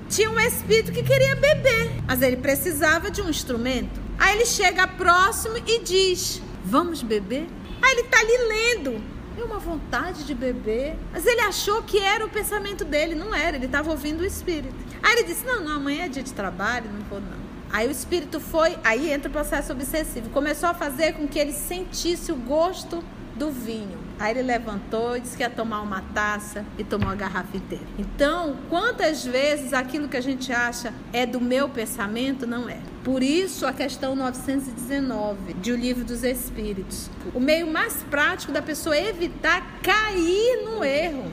tinha 0.07 0.29
um 0.29 0.39
espírito 0.39 0.91
que 0.91 1.01
queria 1.01 1.35
beber, 1.35 2.03
mas 2.07 2.21
ele 2.21 2.37
precisava 2.37 3.09
de 3.09 3.19
um 3.19 3.29
instrumento. 3.29 3.99
Aí 4.19 4.35
ele 4.35 4.45
chega 4.45 4.87
próximo 4.87 5.57
e 5.57 5.79
diz: 5.79 6.39
Vamos 6.63 7.01
beber? 7.01 7.47
Aí 7.81 7.91
ele 7.93 8.01
está 8.01 8.19
ali 8.19 8.37
lendo. 8.47 9.01
É 9.39 9.43
uma 9.43 9.57
vontade 9.57 10.23
de 10.23 10.35
beber. 10.35 10.95
Mas 11.11 11.25
ele 11.25 11.41
achou 11.41 11.81
que 11.81 11.97
era 11.97 12.23
o 12.23 12.29
pensamento 12.29 12.85
dele. 12.85 13.15
Não 13.15 13.33
era, 13.33 13.57
ele 13.57 13.65
estava 13.65 13.89
ouvindo 13.89 14.21
o 14.21 14.25
espírito. 14.25 14.75
Aí 15.01 15.13
ele 15.13 15.23
disse: 15.23 15.43
Não, 15.45 15.61
não, 15.61 15.77
amanhã 15.77 16.05
é 16.05 16.09
dia 16.09 16.23
de 16.23 16.31
trabalho, 16.31 16.91
não 16.93 17.01
vou 17.09 17.19
não. 17.19 17.44
Aí 17.71 17.87
o 17.87 17.91
espírito 17.91 18.39
foi, 18.39 18.77
aí 18.83 19.11
entra 19.11 19.29
o 19.29 19.31
processo 19.31 19.73
obsessivo. 19.73 20.29
Começou 20.29 20.69
a 20.69 20.73
fazer 20.73 21.13
com 21.13 21.27
que 21.27 21.39
ele 21.39 21.53
sentisse 21.53 22.31
o 22.31 22.35
gosto 22.35 23.03
do 23.35 23.51
vinho. 23.51 23.99
Aí 24.17 24.31
ele 24.31 24.43
levantou 24.43 25.17
e 25.17 25.19
disse 25.19 25.35
que 25.35 25.43
ia 25.43 25.49
tomar 25.49 25.81
uma 25.81 26.01
taça 26.13 26.65
e 26.77 26.83
tomou 26.83 27.09
a 27.09 27.15
garrafa 27.15 27.57
inteira. 27.57 27.83
Então, 27.99 28.55
quantas 28.69 29.25
vezes 29.25 29.73
aquilo 29.73 30.07
que 30.07 30.15
a 30.15 30.21
gente 30.21 30.53
acha 30.53 30.93
é 31.11 31.25
do 31.25 31.41
meu 31.41 31.67
pensamento, 31.67 32.47
não 32.47 32.69
é. 32.69 32.79
Por 33.03 33.21
isso 33.21 33.67
a 33.67 33.73
questão 33.73 34.15
919 34.15 35.55
de 35.55 35.73
O 35.73 35.75
Livro 35.75 36.05
dos 36.05 36.23
Espíritos. 36.23 37.09
O 37.33 37.39
meio 37.41 37.67
mais 37.67 38.03
prático 38.09 38.53
da 38.53 38.61
pessoa 38.61 38.97
evitar 38.97 39.79
cair 39.81 40.63
no 40.63 40.83
erro. 40.83 41.29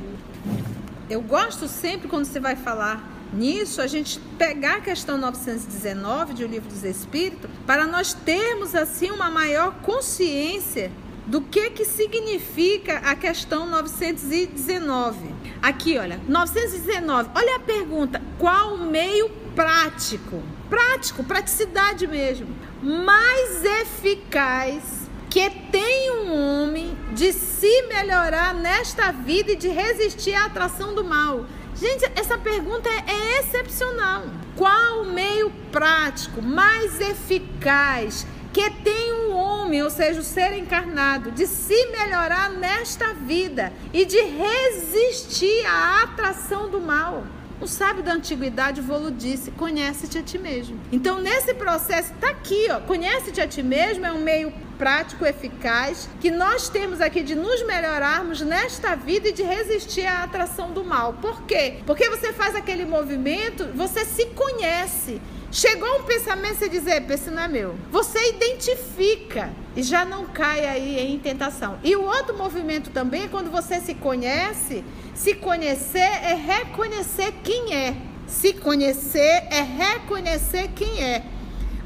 Eu 1.09 1.23
gosto 1.23 1.69
sempre 1.69 2.09
quando 2.09 2.25
você 2.25 2.41
vai 2.41 2.57
falar 2.57 3.12
nisso, 3.33 3.81
a 3.81 3.87
gente 3.87 4.21
pegar 4.39 4.77
a 4.77 4.81
questão 4.81 5.17
919 5.19 6.35
de 6.35 6.45
O 6.45 6.47
Livro 6.47 6.69
dos 6.69 6.85
Espíritos, 6.85 7.51
para 7.67 7.87
nós 7.87 8.13
termos 8.13 8.75
assim 8.75 9.11
uma 9.11 9.31
maior 9.31 9.75
consciência 9.83 10.91
do 11.27 11.41
que 11.41 11.71
que 11.71 11.85
significa 11.85 12.99
a 12.99 13.15
questão 13.15 13.67
919. 13.67 15.35
Aqui, 15.63 15.97
olha, 15.97 16.21
919. 16.29 17.31
Olha 17.35 17.57
a 17.57 17.61
pergunta: 17.61 18.21
qual 18.39 18.77
meio 18.77 19.29
prático? 19.55 20.43
Prático, 20.69 21.23
praticidade 21.23 22.07
mesmo. 22.07 22.49
Mais 22.83 23.65
eficaz 23.65 25.03
que 25.33 25.49
tem 25.71 26.11
um 26.11 26.35
homem 26.35 26.95
de 27.15 27.33
se 27.33 27.83
melhorar 27.85 28.55
nesta 28.55 29.11
vida 29.13 29.53
e 29.53 29.57
de 29.57 29.69
resistir 29.69 30.35
à 30.35 30.45
atração 30.45 30.95
do 30.95 31.03
mal. 31.03 31.47
Gente, 31.83 32.09
essa 32.15 32.39
pergunta 32.39 32.89
é, 32.89 33.41
excepcional. 33.41 34.23
Qual 34.55 35.05
meio 35.05 35.51
prático 35.73 36.41
mais 36.41 37.01
eficaz 37.01 38.25
que 38.53 38.71
tem 38.71 39.13
um 39.13 39.33
homem, 39.33 39.83
ou 39.83 39.91
seja, 39.91 40.21
o 40.21 40.23
ser 40.23 40.57
encarnado, 40.57 41.33
de 41.33 41.45
se 41.45 41.87
melhorar 41.87 42.51
nesta 42.51 43.13
vida 43.15 43.73
e 43.93 44.05
de 44.05 44.21
resistir 44.21 45.67
à 45.67 46.05
atração 46.05 46.71
do 46.71 46.81
mal. 46.81 47.25
O 47.61 47.67
sábio 47.67 48.05
da 48.05 48.13
antiguidade, 48.13 48.81
Volo 48.81 49.11
disse: 49.11 49.51
conhece-te 49.51 50.19
a 50.19 50.23
ti 50.23 50.39
mesmo. 50.39 50.79
Então, 50.93 51.21
nesse 51.21 51.53
processo, 51.53 52.13
está 52.13 52.31
aqui, 52.31 52.69
ó, 52.71 52.79
conhece-te 52.79 53.41
a 53.41 53.49
ti 53.49 53.61
mesmo 53.61 54.07
é 54.07 54.13
um 54.13 54.21
meio 54.21 54.53
prático, 54.83 55.25
eficaz, 55.25 56.09
que 56.21 56.29
nós 56.29 56.69
temos 56.69 57.01
aqui 57.01 57.23
de 57.23 57.37
nos 57.37 57.65
melhorarmos 57.65 58.41
nesta 58.41 58.97
vida 58.97 59.29
e 59.29 59.33
de 59.33 59.45
resistir 59.45 60.05
à 60.05 60.25
atração 60.25 60.73
do 60.73 60.85
mal. 60.85 61.13
Por 61.23 61.43
quê? 61.43 61.77
Porque 61.87 62.11
você 62.11 62.33
faz 62.33 62.57
aquele 62.57 62.85
movimento, 62.85 63.69
você 63.77 64.05
se 64.05 64.27
conhece. 64.27 65.23
Chegou 65.53 66.01
um 66.01 66.03
pensamento, 66.03 66.57
você 66.57 66.69
dizer, 66.69 67.09
esse 67.09 67.31
não 67.31 67.45
é 67.45 67.47
meu. 67.47 67.77
Você 67.93 68.31
identifica 68.31 69.51
e 69.77 69.85
já 69.85 70.05
não 70.05 70.27
cai 70.27 70.67
aí 70.67 70.99
em 70.99 71.19
tentação. 71.21 71.79
E 71.85 71.95
o 71.95 72.03
outro 72.03 72.37
movimento 72.37 72.91
também, 72.91 73.29
quando 73.29 73.53
você 73.53 73.79
se 73.79 73.95
conhece, 73.95 74.83
se 75.15 75.35
conhecer 75.35 76.01
é 76.01 76.35
reconhecer 76.35 77.33
quem 77.45 77.73
é. 77.73 77.95
Se 78.27 78.53
conhecer 78.53 79.47
é 79.49 79.63
reconhecer 79.63 80.71
quem 80.75 81.05
é. 81.05 81.23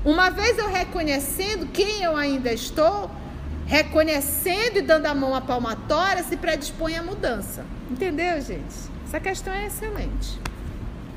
Uma 0.06 0.30
vez 0.30 0.56
eu 0.56 0.70
reconhecendo 0.70 1.66
quem 1.72 2.02
eu 2.04 2.16
ainda 2.16 2.52
estou, 2.52 3.10
reconhecendo 3.66 4.78
e 4.78 4.82
dando 4.82 5.06
a 5.06 5.14
mão 5.14 5.34
à 5.34 5.40
palmatória, 5.40 6.22
se 6.22 6.36
predispõe 6.36 6.96
à 6.96 7.02
mudança. 7.02 7.66
Entendeu, 7.90 8.40
gente? 8.40 8.74
Essa 9.04 9.18
questão 9.18 9.52
é 9.52 9.66
excelente. 9.66 10.40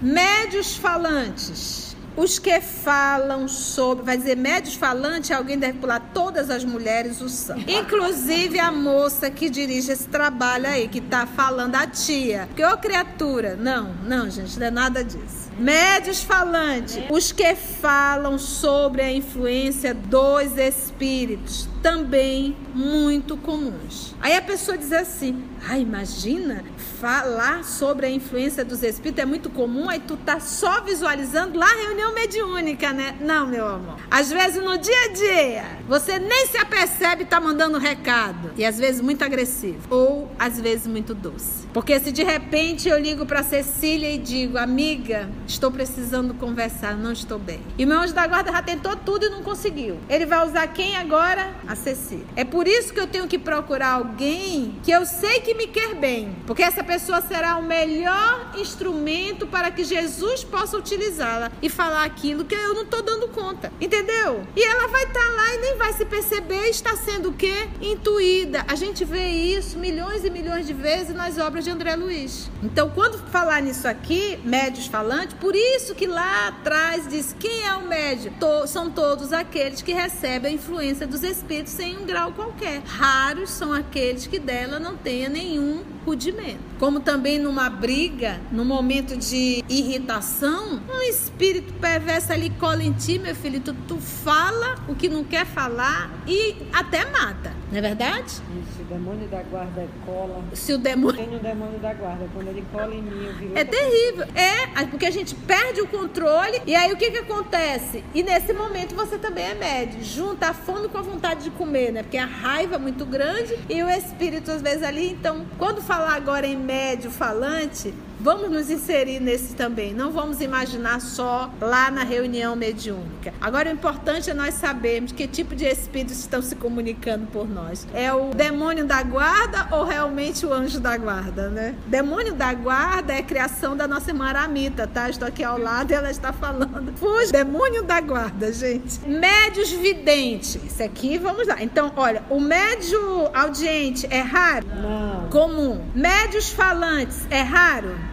Médios 0.02 0.76
falantes 0.76 1.90
os 2.20 2.38
que 2.38 2.60
falam 2.60 3.48
sobre, 3.48 4.04
vai 4.04 4.18
dizer 4.18 4.36
médios 4.36 4.76
falantes, 4.76 5.32
alguém 5.32 5.58
deve 5.58 5.80
pular 5.80 6.02
todas 6.14 6.50
as 6.50 6.66
mulheres 6.66 7.22
o 7.22 7.30
são. 7.30 7.58
Inclusive 7.60 8.60
a 8.60 8.72
moça 8.72 9.30
que 9.30 9.50
dirige 9.50 9.92
esse 9.92 10.08
trabalho 10.08 10.68
aí, 10.68 10.90
que 10.90 11.00
tá 11.00 11.26
falando 11.26 11.76
a 11.76 11.88
tia. 11.88 12.50
Que 12.56 12.66
ô 12.66 12.78
criatura. 12.78 13.56
Não, 13.56 13.94
não, 14.04 14.30
gente, 14.30 14.60
não 14.60 14.68
é 14.68 14.72
nada 14.72 15.04
disso. 15.04 15.49
Médios 15.60 16.24
falantes, 16.24 17.00
os 17.10 17.34
que 17.34 17.54
falam 17.54 18.38
sobre 18.38 19.02
a 19.02 19.12
influência 19.12 19.94
dos 19.94 20.58
espíritos, 20.58 21.68
também 21.84 22.56
muito 22.74 23.36
comuns. 23.36 24.16
Aí 24.22 24.36
a 24.36 24.42
pessoa 24.42 24.78
diz 24.78 24.92
assim: 24.92 25.44
ah, 25.68 25.78
imagina, 25.78 26.64
falar 27.00 27.64
sobre 27.64 28.06
a 28.06 28.10
influência 28.10 28.64
dos 28.64 28.84
espíritos 28.84 29.22
é 29.22 29.26
muito 29.26 29.50
comum, 29.50 29.90
aí 29.90 30.00
tu 30.00 30.18
tá 30.18 30.40
só 30.40 30.82
visualizando 30.82 31.58
lá 31.58 31.68
reunião 31.68 32.14
mediúnica, 32.14 32.92
né? 32.94 33.16
Não, 33.20 33.48
meu 33.48 33.68
amor. 33.68 33.98
Às 34.10 34.32
vezes 34.32 34.64
no 34.64 34.78
dia 34.78 35.04
a 35.06 35.08
dia, 35.14 35.66
você 35.88 36.20
nem 36.20 36.48
se 36.48 36.58
apercebe 36.58 37.24
e 37.24 37.26
tá 37.26 37.40
mandando 37.40 37.78
recado. 37.78 38.52
E 38.58 38.66
às 38.66 38.78
vezes 38.78 39.02
muito 39.02 39.24
agressivo. 39.24 39.80
Ou 39.90 40.32
às 40.38 40.60
vezes 40.60 40.88
muito 40.88 41.14
doce. 41.14 41.68
Porque 41.74 42.00
se 42.00 42.12
de 42.12 42.24
repente 42.24 42.90
eu 42.90 43.00
ligo 43.00 43.26
para 43.26 43.44
Cecília 43.44 44.12
e 44.12 44.18
digo, 44.18 44.58
amiga, 44.58 45.30
estou 45.50 45.72
precisando 45.72 46.34
conversar, 46.34 46.96
não 46.96 47.12
estou 47.12 47.40
bem. 47.40 47.60
E 47.78 47.86
meu 47.86 48.00
anjo 48.00 48.14
da 48.14 48.26
guarda 48.28 48.52
já 48.52 48.62
tentou 48.62 48.96
tudo 48.96 49.26
e 49.26 49.30
não 49.30 49.42
conseguiu. 49.42 49.98
Ele 50.08 50.26
vai 50.26 50.46
usar 50.48 50.68
quem 50.68 50.96
agora? 50.96 51.54
A 51.68 51.76
Cecília. 51.76 52.26
É 52.36 52.46
por 52.46 52.68
isso 52.68 52.94
que 52.94 53.00
eu 53.00 53.08
tenho 53.08 53.28
que 53.28 53.38
procurar 53.38 53.94
alguém 53.94 54.80
que 54.84 54.92
eu 54.92 55.06
sei 55.06 55.40
que 55.42 55.54
me 55.54 55.68
quer 55.68 55.96
bem. 55.96 56.36
Porque 56.46 56.62
essa 56.62 56.84
pessoa 56.84 57.22
será 57.22 57.58
o 57.58 57.64
melhor 57.64 58.54
instrumento 58.58 59.48
para 59.48 59.72
que 59.72 59.84
Jesus 59.84 60.44
possa 60.44 60.78
utilizá-la 60.78 61.52
e 61.62 61.70
falar 61.70 62.04
aquilo 62.04 62.46
que 62.46 62.56
eu 62.56 62.74
não 62.74 62.84
estou 62.84 63.02
dando 63.02 63.28
conta. 63.30 63.72
Entendeu? 63.82 64.44
E 64.56 64.64
ela 64.64 64.88
vai 64.88 65.04
estar 65.04 65.20
tá 65.20 65.30
lá 65.30 65.56
e 65.56 65.58
nem 65.60 65.78
vai 65.78 65.94
se 65.94 66.06
perceber, 66.06 66.70
está 66.70 66.96
sendo 66.96 67.30
o 67.30 67.34
quê? 67.34 67.68
Intuída. 67.82 68.64
A 68.68 68.76
gente 68.76 69.04
vê 69.04 69.28
isso 69.28 69.80
milhões 69.80 70.24
e 70.24 70.30
milhões 70.30 70.68
de 70.68 70.74
vezes 70.74 71.16
nas 71.16 71.38
obras 71.38 71.64
de 71.64 71.72
André 71.72 71.96
Luiz. 71.96 72.50
Então, 72.62 72.90
quando 72.90 73.18
falar 73.30 73.62
nisso 73.62 73.88
aqui, 73.88 74.40
médios 74.44 74.88
falantes, 74.88 75.39
por 75.40 75.56
isso 75.56 75.96
que 75.96 76.06
lá 76.06 76.48
atrás 76.48 77.08
diz 77.08 77.36
quem 77.40 77.66
é 77.66 77.74
o 77.76 77.88
médio? 77.88 78.32
To 78.40 78.68
são 78.68 78.90
todos 78.92 79.32
aqueles 79.32 79.82
que 79.82 79.94
recebem 79.94 80.52
a 80.52 80.56
influência 80.56 81.08
dos 81.08 81.24
espíritos 81.24 81.78
em 81.80 81.98
um 81.98 82.06
grau 82.06 82.32
qualquer. 82.34 82.82
Raros 82.86 83.50
são 83.50 83.72
aqueles 83.72 84.28
que 84.28 84.40
dela 84.40 84.80
não 84.80 84.98
tenha 84.98 85.30
nenhum 85.30 85.84
rudimento. 86.10 86.60
Como 86.80 87.00
também 87.00 87.38
numa 87.38 87.70
briga, 87.70 88.40
no 88.52 88.66
momento 88.66 89.18
de 89.18 89.64
irritação, 89.70 90.82
um 90.90 91.02
espírito 91.02 91.74
perverso 91.74 92.34
ali 92.34 92.50
cola 92.52 92.84
em 92.84 92.94
ti, 92.94 93.20
meu 93.20 93.36
filho, 93.36 93.60
tu, 93.60 93.74
tu 93.88 93.98
fala 93.98 94.76
o 94.88 94.96
que 94.96 95.08
não 95.08 95.24
quer 95.24 95.46
falar 95.46 96.10
e 96.28 96.56
até 96.74 97.06
mata. 97.06 97.54
Não 97.72 97.78
é 97.78 97.82
verdade? 97.82 98.26
Isso, 98.26 98.82
o 98.82 98.86
demônio 98.86 99.28
da 99.28 99.44
guarda 99.44 99.88
cola. 100.06 100.44
Se 100.54 100.74
o 100.74 100.78
demônio. 100.78 101.24
Tem 101.24 101.36
o 101.36 101.40
demônio 101.40 101.80
da 101.80 101.94
guarda, 101.94 102.28
quando 102.34 102.48
ele 102.48 102.66
cola 102.72 102.94
em 102.94 103.02
mim, 103.02 103.26
eu 103.26 103.34
viro. 103.34 103.58
É 103.58 103.64
terrível. 103.64 104.26
É, 104.34 104.86
porque 104.86 105.06
a 105.06 105.12
gente 105.12 105.36
perde 105.36 105.82
o 105.82 105.88
controle 105.88 106.62
e 106.66 106.76
aí 106.76 106.92
o 106.92 106.98
que 106.98 107.12
que 107.12 107.20
acontece? 107.20 108.04
E 108.14 108.24
nesse 108.24 108.54
momento 108.54 108.96
você 108.96 109.18
também 109.20 109.46
é 109.46 109.54
médio. 109.54 110.04
Junta 110.04 110.48
a 110.48 110.54
fome 110.54 110.88
com 110.88 110.98
a 110.98 111.02
vontade 111.02 111.44
de 111.44 111.52
comer, 111.52 111.92
né? 111.92 112.02
Porque 112.02 112.18
a 112.18 112.26
raiva 112.26 112.76
é 112.76 112.80
muito 112.80 113.06
grande 113.06 113.56
e 113.70 113.84
o 113.84 113.90
espírito 113.90 114.50
às 114.52 114.62
vezes 114.62 114.82
ali. 114.82 115.12
Então, 115.12 115.46
quando 115.58 115.82
falar 116.00 116.16
agora 116.16 116.48
em 116.48 116.56
médio 116.56 117.12
falante, 117.12 117.94
Vamos 118.20 118.52
nos 118.52 118.70
inserir 118.70 119.20
nesse 119.20 119.56
também. 119.56 119.94
Não 119.94 120.12
vamos 120.12 120.42
imaginar 120.42 121.00
só 121.00 121.50
lá 121.62 121.90
na 121.90 122.04
reunião 122.04 122.56
mediúnica. 122.56 123.34
Agora, 123.40 123.70
o 123.70 123.74
importante 123.74 124.30
é 124.30 124.34
nós 124.34 124.56
sabermos 124.56 125.14
que 125.14 125.26
tipo 125.26 125.56
de 125.56 125.66
espíritos 125.66 126.20
estão 126.20 126.42
se 126.42 126.56
comunicando 126.56 127.28
por 127.28 127.50
nós. 127.50 127.88
É 127.94 128.12
o 128.14 128.32
demônio 128.32 128.86
da 128.86 129.02
guarda 129.04 129.68
ou 129.72 129.86
realmente 129.86 130.46
o 130.46 130.52
anjo 130.52 130.80
da 130.80 130.98
guarda, 130.98 131.50
né? 131.50 131.76
Demônio 131.88 132.34
da 132.34 132.54
guarda 132.54 133.14
é 133.14 133.22
criação 133.22 133.76
da 133.76 133.88
nossa 133.88 134.12
irmã 134.12 134.26
Aramita, 134.26 134.86
tá? 134.86 135.10
Estou 135.10 135.28
aqui 135.28 135.44
ao 135.44 135.58
lado 135.58 135.92
e 135.92 135.94
ela 135.94 136.12
está 136.12 136.34
falando. 136.34 136.92
Fuja, 136.98 137.32
demônio 137.32 137.84
da 137.84 138.02
guarda, 138.02 138.52
gente. 138.52 139.00
Médios 139.08 139.72
videntes. 139.72 140.56
Isso 140.56 140.84
aqui, 140.84 141.18
vamos 141.18 141.48
lá. 141.48 141.64
Então, 141.64 141.94
olha, 141.96 142.22
o 142.30 142.40
médio 142.40 143.00
audiente 143.34 144.06
é 144.10 144.20
raro? 144.20 144.68
Não. 144.68 145.30
Comum. 145.30 145.82
Médios 145.96 146.50
falantes 146.50 147.26
é 147.30 147.42
raro? 147.42 148.09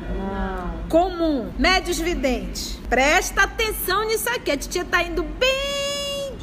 Comum. 0.88 1.52
Médios 1.58 1.98
videntes. 1.98 2.78
Presta 2.88 3.42
atenção 3.42 4.06
nisso 4.06 4.28
aqui. 4.30 4.50
A 4.50 4.56
titia 4.56 4.84
tá 4.84 5.02
indo 5.02 5.22
bem. 5.22 6.36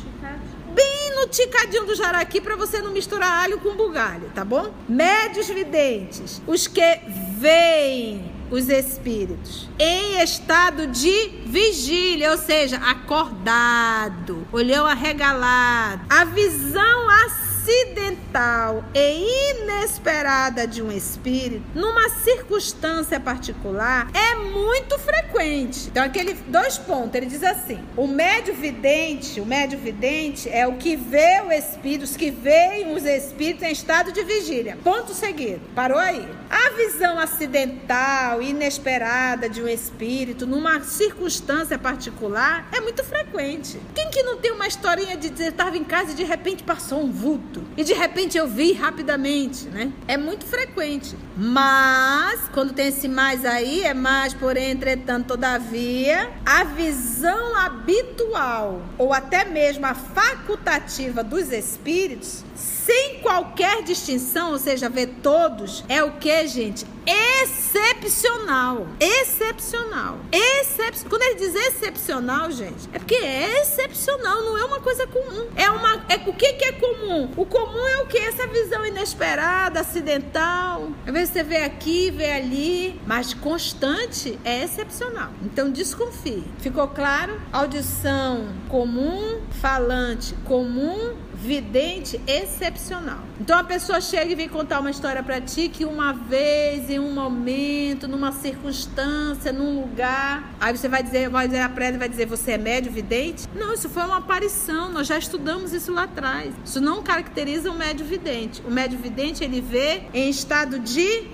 Bem 0.73 1.15
no 1.15 1.27
ticadinho 1.27 1.85
do 1.85 1.95
jaraqui 1.95 2.41
para 2.41 2.55
você 2.55 2.81
não 2.81 2.91
misturar 2.91 3.43
alho 3.43 3.59
com 3.59 3.75
bugalho, 3.75 4.31
tá 4.33 4.43
bom? 4.43 4.73
Médios 4.89 5.47
videntes. 5.47 6.41
Os 6.47 6.67
que 6.67 6.99
veem 7.37 8.31
os 8.49 8.69
espíritos 8.69 9.69
em 9.79 10.21
estado 10.21 10.87
de 10.87 11.29
vigília, 11.45 12.31
ou 12.31 12.37
seja, 12.37 12.77
acordado, 12.77 14.47
olhou 14.51 14.85
arregalado. 14.85 16.05
A 16.09 16.25
visão 16.25 17.09
acesa 17.09 17.52
acidental 17.63 18.83
e 18.93 19.51
inesperada 19.51 20.67
de 20.67 20.81
um 20.81 20.91
espírito, 20.91 21.63
numa 21.73 22.09
circunstância 22.09 23.19
particular, 23.19 24.09
é 24.13 24.35
muito 24.35 24.99
frequente. 24.99 25.87
Então, 25.87 26.03
aquele 26.03 26.33
dois 26.33 26.77
pontos, 26.77 27.15
ele 27.15 27.25
diz 27.25 27.41
assim: 27.41 27.79
o 27.95 28.05
médio 28.05 28.53
vidente, 28.53 29.39
o 29.39 29.45
médio 29.45 29.79
vidente 29.79 30.49
é 30.49 30.67
o 30.67 30.73
que 30.73 30.95
vê 30.95 31.41
o 31.47 31.51
espírito, 31.51 32.03
os 32.03 32.17
que 32.17 32.29
veem 32.29 32.93
os 32.93 33.05
espíritos 33.05 33.63
em 33.63 33.71
estado 33.71 34.11
de 34.11 34.23
vigília. 34.23 34.77
Ponto 34.83 35.13
seguido. 35.13 35.61
Parou 35.73 35.97
aí. 35.97 36.27
A 36.49 36.71
visão 36.71 37.17
acidental, 37.17 38.41
inesperada 38.41 39.47
de 39.47 39.61
um 39.61 39.67
espírito, 39.67 40.45
numa 40.45 40.81
circunstância 40.81 41.77
particular, 41.79 42.67
é 42.71 42.81
muito 42.81 43.03
frequente. 43.03 43.79
Quem 43.95 44.09
que 44.09 44.21
não 44.23 44.37
tem 44.37 44.51
uma 44.51 44.67
historinha 44.67 45.15
de 45.15 45.29
dizer 45.29 45.49
estava 45.49 45.77
em 45.77 45.83
casa 45.83 46.11
e 46.11 46.15
de 46.15 46.23
repente 46.23 46.63
passou 46.63 47.01
um 47.01 47.11
vulto 47.11 47.52
e 47.75 47.83
de 47.83 47.93
repente 47.93 48.37
eu 48.37 48.47
vi 48.47 48.73
rapidamente, 48.73 49.67
né? 49.67 49.91
É 50.07 50.17
muito 50.17 50.45
frequente. 50.45 51.15
Mas 51.35 52.41
quando 52.53 52.73
tem 52.73 52.87
esse 52.87 53.07
mais 53.07 53.43
aí, 53.45 53.83
é 53.83 53.93
mais, 53.93 54.33
porém, 54.33 54.71
entretanto, 54.71 55.27
todavia, 55.27 56.31
a 56.45 56.63
visão 56.63 57.55
habitual 57.55 58.81
ou 58.97 59.13
até 59.13 59.45
mesmo 59.45 59.85
a 59.85 59.93
facultativa 59.93 61.23
dos 61.23 61.51
espíritos 61.51 62.43
sem 62.85 63.19
qualquer 63.19 63.81
distinção, 63.83 64.51
ou 64.51 64.59
seja, 64.59 64.89
ver 64.89 65.07
todos, 65.21 65.83
é 65.87 66.03
o 66.03 66.11
que, 66.13 66.47
gente? 66.47 66.85
Excepcional. 67.05 68.87
Excepcional. 68.99 70.19
Excep... 70.31 71.05
Quando 71.09 71.21
ele 71.23 71.35
diz 71.35 71.55
excepcional, 71.55 72.51
gente, 72.51 72.89
é 72.93 72.99
porque 72.99 73.15
é 73.15 73.61
excepcional, 73.61 74.41
não 74.41 74.57
é 74.57 74.63
uma 74.65 74.79
coisa 74.79 75.05
comum. 75.07 75.47
É 75.55 75.69
uma. 75.69 76.05
É... 76.07 76.15
O 76.25 76.33
que, 76.33 76.53
que 76.53 76.65
é 76.65 76.71
comum? 76.73 77.29
O 77.35 77.45
comum 77.45 77.85
é 77.87 78.01
o 78.01 78.07
que? 78.07 78.17
Essa 78.17 78.47
visão 78.47 78.85
inesperada, 78.85 79.81
acidental. 79.81 80.89
Às 81.05 81.13
vezes 81.13 81.29
você 81.33 81.43
vê 81.43 81.57
aqui, 81.57 82.09
vê 82.09 82.31
ali, 82.31 82.99
mas 83.05 83.33
constante 83.33 84.39
é 84.45 84.63
excepcional. 84.63 85.31
Então 85.41 85.69
desconfie. 85.69 86.43
Ficou 86.59 86.87
claro? 86.87 87.39
Audição 87.51 88.47
comum, 88.69 89.41
falante 89.61 90.33
comum, 90.45 91.15
vidente 91.43 92.19
excepcional. 92.25 93.19
Então 93.39 93.59
a 93.59 93.63
pessoa 93.63 93.99
chega 93.99 94.31
e 94.31 94.35
vem 94.35 94.47
contar 94.47 94.79
uma 94.79 94.89
história 94.89 95.21
para 95.21 95.41
ti 95.41 95.67
que 95.67 95.83
uma 95.83 96.13
vez, 96.13 96.89
em 96.89 96.99
um 96.99 97.11
momento, 97.11 98.07
numa 98.07 98.31
circunstância, 98.31 99.51
num 99.51 99.81
lugar, 99.81 100.55
aí 100.59 100.75
você 100.75 100.87
vai 100.87 101.03
dizer, 101.03 101.29
vai 101.29 101.47
dizer 101.47 101.59
a 101.59 101.69
prévia 101.69 101.99
vai 101.99 102.09
dizer 102.09 102.25
você 102.25 102.53
é 102.53 102.57
médio 102.57 102.91
vidente? 102.91 103.45
Não, 103.53 103.73
isso 103.73 103.89
foi 103.89 104.03
uma 104.03 104.17
aparição, 104.17 104.91
nós 104.91 105.05
já 105.05 105.17
estudamos 105.17 105.73
isso 105.73 105.91
lá 105.91 106.03
atrás. 106.03 106.53
Isso 106.63 106.79
não 106.79 107.03
caracteriza 107.03 107.69
o 107.69 107.77
médio 107.77 108.05
vidente. 108.05 108.61
O 108.65 108.71
médio 108.71 108.97
vidente 108.97 109.43
ele 109.43 109.59
vê 109.59 110.03
em 110.13 110.29
estado 110.29 110.79
de 110.79 111.27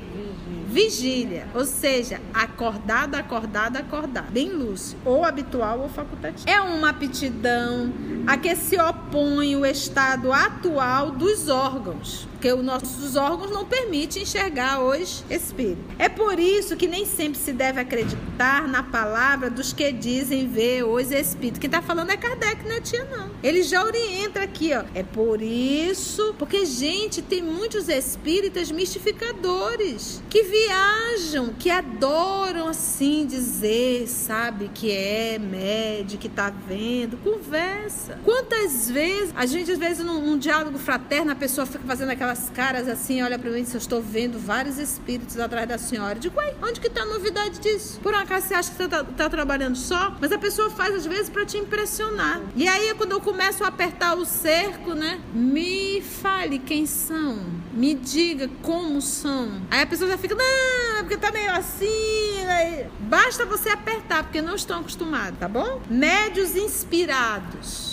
vigília, 0.70 1.48
ou 1.54 1.66
seja, 1.66 2.22
acordado, 2.34 3.16
acordado, 3.16 3.78
acordado, 3.78 4.32
bem 4.32 4.50
lúcido, 4.50 5.02
ou 5.04 5.26
habitual 5.26 5.80
ou 5.80 5.90
facultativo. 5.90 6.48
É 6.48 6.62
uma 6.62 6.90
aptidão 6.90 7.92
a 8.28 8.38
que 8.38 8.56
se 8.56 8.80
opõe 8.80 9.56
o 9.56 9.66
estado 9.66 10.32
atual 10.32 11.12
dos 11.12 11.50
órgãos 11.50 12.28
porque 12.39 12.53
os 12.53 12.63
nossos 12.63 13.17
órgãos 13.17 13.51
não 13.51 13.65
permitem 13.65 14.24
enxergar 14.24 14.81
os 14.81 15.25
espíritos. 15.29 15.84
É 16.00 16.08
por 16.08 16.39
isso 16.39 16.77
que 16.77 16.88
nem 16.88 17.05
sempre 17.05 17.38
se 17.38 17.51
deve 17.51 17.81
acreditar 17.81 18.65
na 18.65 18.81
palavra 18.81 19.50
dos 19.50 19.74
que 19.74 19.91
dizem 19.91 20.48
ver 20.48 20.86
os 20.86 21.12
espíritos. 21.12 21.60
Quem 21.60 21.67
está 21.67 21.81
falando 21.81 22.12
é 22.12 22.15
Kardec, 22.15 22.63
não 22.63 22.77
é 22.77 22.79
tia, 22.79 23.03
não. 23.03 23.29
Ele 23.43 23.62
já 23.62 23.84
orienta 23.84 24.41
aqui, 24.41 24.72
ó. 24.74 24.86
É 24.96 25.03
por 25.03 25.41
isso, 25.41 26.34
porque, 26.39 26.65
gente, 26.65 27.22
tem 27.22 27.41
muitos 27.41 27.89
espíritas 27.89 28.72
mistificadores 28.72 30.24
que 30.29 30.43
viajam, 30.43 31.53
que 31.60 31.69
adoram 31.69 32.69
assim 32.69 33.25
dizer, 33.25 34.08
sabe, 34.08 34.71
que 34.73 34.89
é 34.89 35.38
médio, 35.38 36.17
que 36.17 36.30
tá 36.30 36.49
vendo. 36.49 37.17
Conversa. 37.17 38.17
Quantas 38.23 38.89
vezes, 38.89 39.34
a 39.36 39.45
gente, 39.45 39.73
às 39.73 39.78
vezes, 39.78 40.06
num, 40.06 40.21
num 40.21 40.38
diálogo 40.38 40.78
fraterno, 40.78 41.34
a 41.34 41.36
pessoa 41.36 41.67
fica 41.67 41.84
fazendo 41.86 42.12
aquela 42.12 42.29
aquelas 42.30 42.50
caras 42.50 42.88
assim, 42.88 43.22
olha 43.24 43.39
para 43.39 43.50
mim, 43.50 43.65
se 43.65 43.76
eu 43.76 43.80
estou 43.80 44.02
vendo 44.02 44.38
vários 44.39 44.78
espíritos 44.78 45.39
atrás 45.39 45.68
da 45.68 45.78
senhora. 45.78 46.20
Digo, 46.20 46.38
ué, 46.38 46.54
onde 46.62 46.80
que 46.80 46.89
tá 46.89 47.02
a 47.02 47.06
novidade 47.06 47.60
disso? 47.60 48.00
Por 48.02 48.13
um 48.13 48.18
acaso 48.18 48.48
você 48.48 48.54
acha 48.54 48.72
que 48.72 48.78
você 48.78 48.88
tá, 48.88 49.04
tá 49.04 49.30
trabalhando 49.30 49.76
só? 49.76 50.15
Mas 50.22 50.32
a 50.32 50.38
pessoa 50.38 50.70
faz 50.70 50.94
às 50.94 51.06
vezes 51.06 51.30
para 51.30 51.46
te 51.46 51.58
impressionar. 51.58 52.42
E 52.56 52.68
aí 52.68 52.94
quando 52.96 53.13
eu 53.13 53.22
começo 53.22 53.63
a 53.63 53.68
apertar 53.68 54.15
o 54.15 54.26
cerco, 54.26 54.94
né? 54.94 55.20
Me 55.34 56.02
fale 56.02 56.60
quem 56.60 56.86
são. 56.86 57.39
Me 57.74 57.96
diga 57.96 58.48
como 58.62 59.02
são. 59.02 59.62
Aí 59.72 59.82
a 59.82 59.88
pessoa 59.88 60.10
já 60.10 60.18
fica, 60.18 60.36
não, 60.36 61.00
é 61.00 61.02
porque 61.02 61.18
tá 61.18 61.32
meio 61.32 61.52
assim. 61.52 62.46
Aí... 62.48 62.88
Basta 63.02 63.46
você 63.46 63.70
apertar, 63.70 64.24
porque 64.24 64.42
não 64.42 64.56
estão 64.56 64.82
acostumados, 64.82 65.39
tá 65.39 65.48
bom? 65.48 65.82
Médios 65.89 66.56
inspirados 66.56 67.88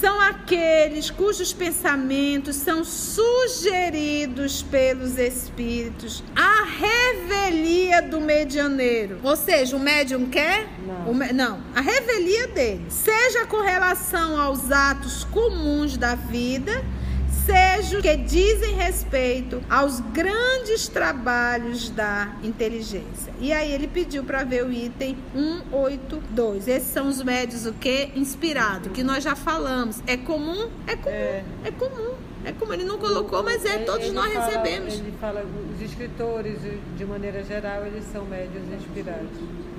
são 0.00 0.20
aqueles 0.20 1.10
cujos 1.10 1.52
pensamentos 1.52 2.56
são 2.56 2.84
sugeridos 2.84 4.62
pelos 4.62 5.18
espíritos 5.18 6.22
à 6.36 6.64
revelia 6.64 8.00
do 8.02 8.20
medianeiro. 8.20 9.18
Ou 9.22 9.34
seja, 9.34 9.76
o 9.76 9.80
médium 9.80 10.26
quer? 10.26 10.68
Não. 10.86 11.14
Me... 11.14 11.32
Não, 11.32 11.60
a 11.74 11.80
revelia 11.80 12.46
dele. 12.48 12.86
Seja 12.88 13.44
com 13.46 13.60
relação 13.60 14.40
aos 14.40 14.70
atos 14.70 15.24
comuns 15.24 15.96
da 15.96 16.14
vida 16.14 16.84
sejam 17.44 18.00
que 18.00 18.16
dizem 18.16 18.74
respeito 18.74 19.62
aos 19.68 20.00
grandes 20.00 20.88
trabalhos 20.88 21.90
da 21.90 22.36
inteligência. 22.42 23.32
E 23.40 23.52
aí 23.52 23.72
ele 23.72 23.86
pediu 23.86 24.24
para 24.24 24.44
ver 24.44 24.64
o 24.64 24.72
item 24.72 25.16
182. 25.34 26.68
Esses 26.68 26.88
são 26.88 27.08
os 27.08 27.22
médios 27.22 27.66
o 27.66 27.72
que 27.72 28.10
inspirado, 28.14 28.90
que 28.90 29.02
nós 29.02 29.22
já 29.24 29.34
falamos. 29.34 30.02
É 30.06 30.16
comum? 30.16 30.68
É 30.86 30.96
comum. 30.96 31.14
É, 31.14 31.44
é 31.64 31.70
comum. 31.70 32.14
É 32.44 32.52
como 32.52 32.72
ele 32.72 32.84
não 32.84 32.98
colocou, 32.98 33.42
mas 33.42 33.64
é, 33.64 33.78
todos 33.78 34.06
ele 34.06 34.14
nós 34.14 34.32
fala, 34.32 34.46
recebemos. 34.46 34.94
Ele 34.94 35.14
fala, 35.20 35.44
os 35.74 35.82
escritores, 35.82 36.58
de 36.96 37.04
maneira 37.04 37.42
geral, 37.42 37.84
eles 37.84 38.04
são 38.12 38.24
médios 38.24 38.62
inspirados. 38.72 39.28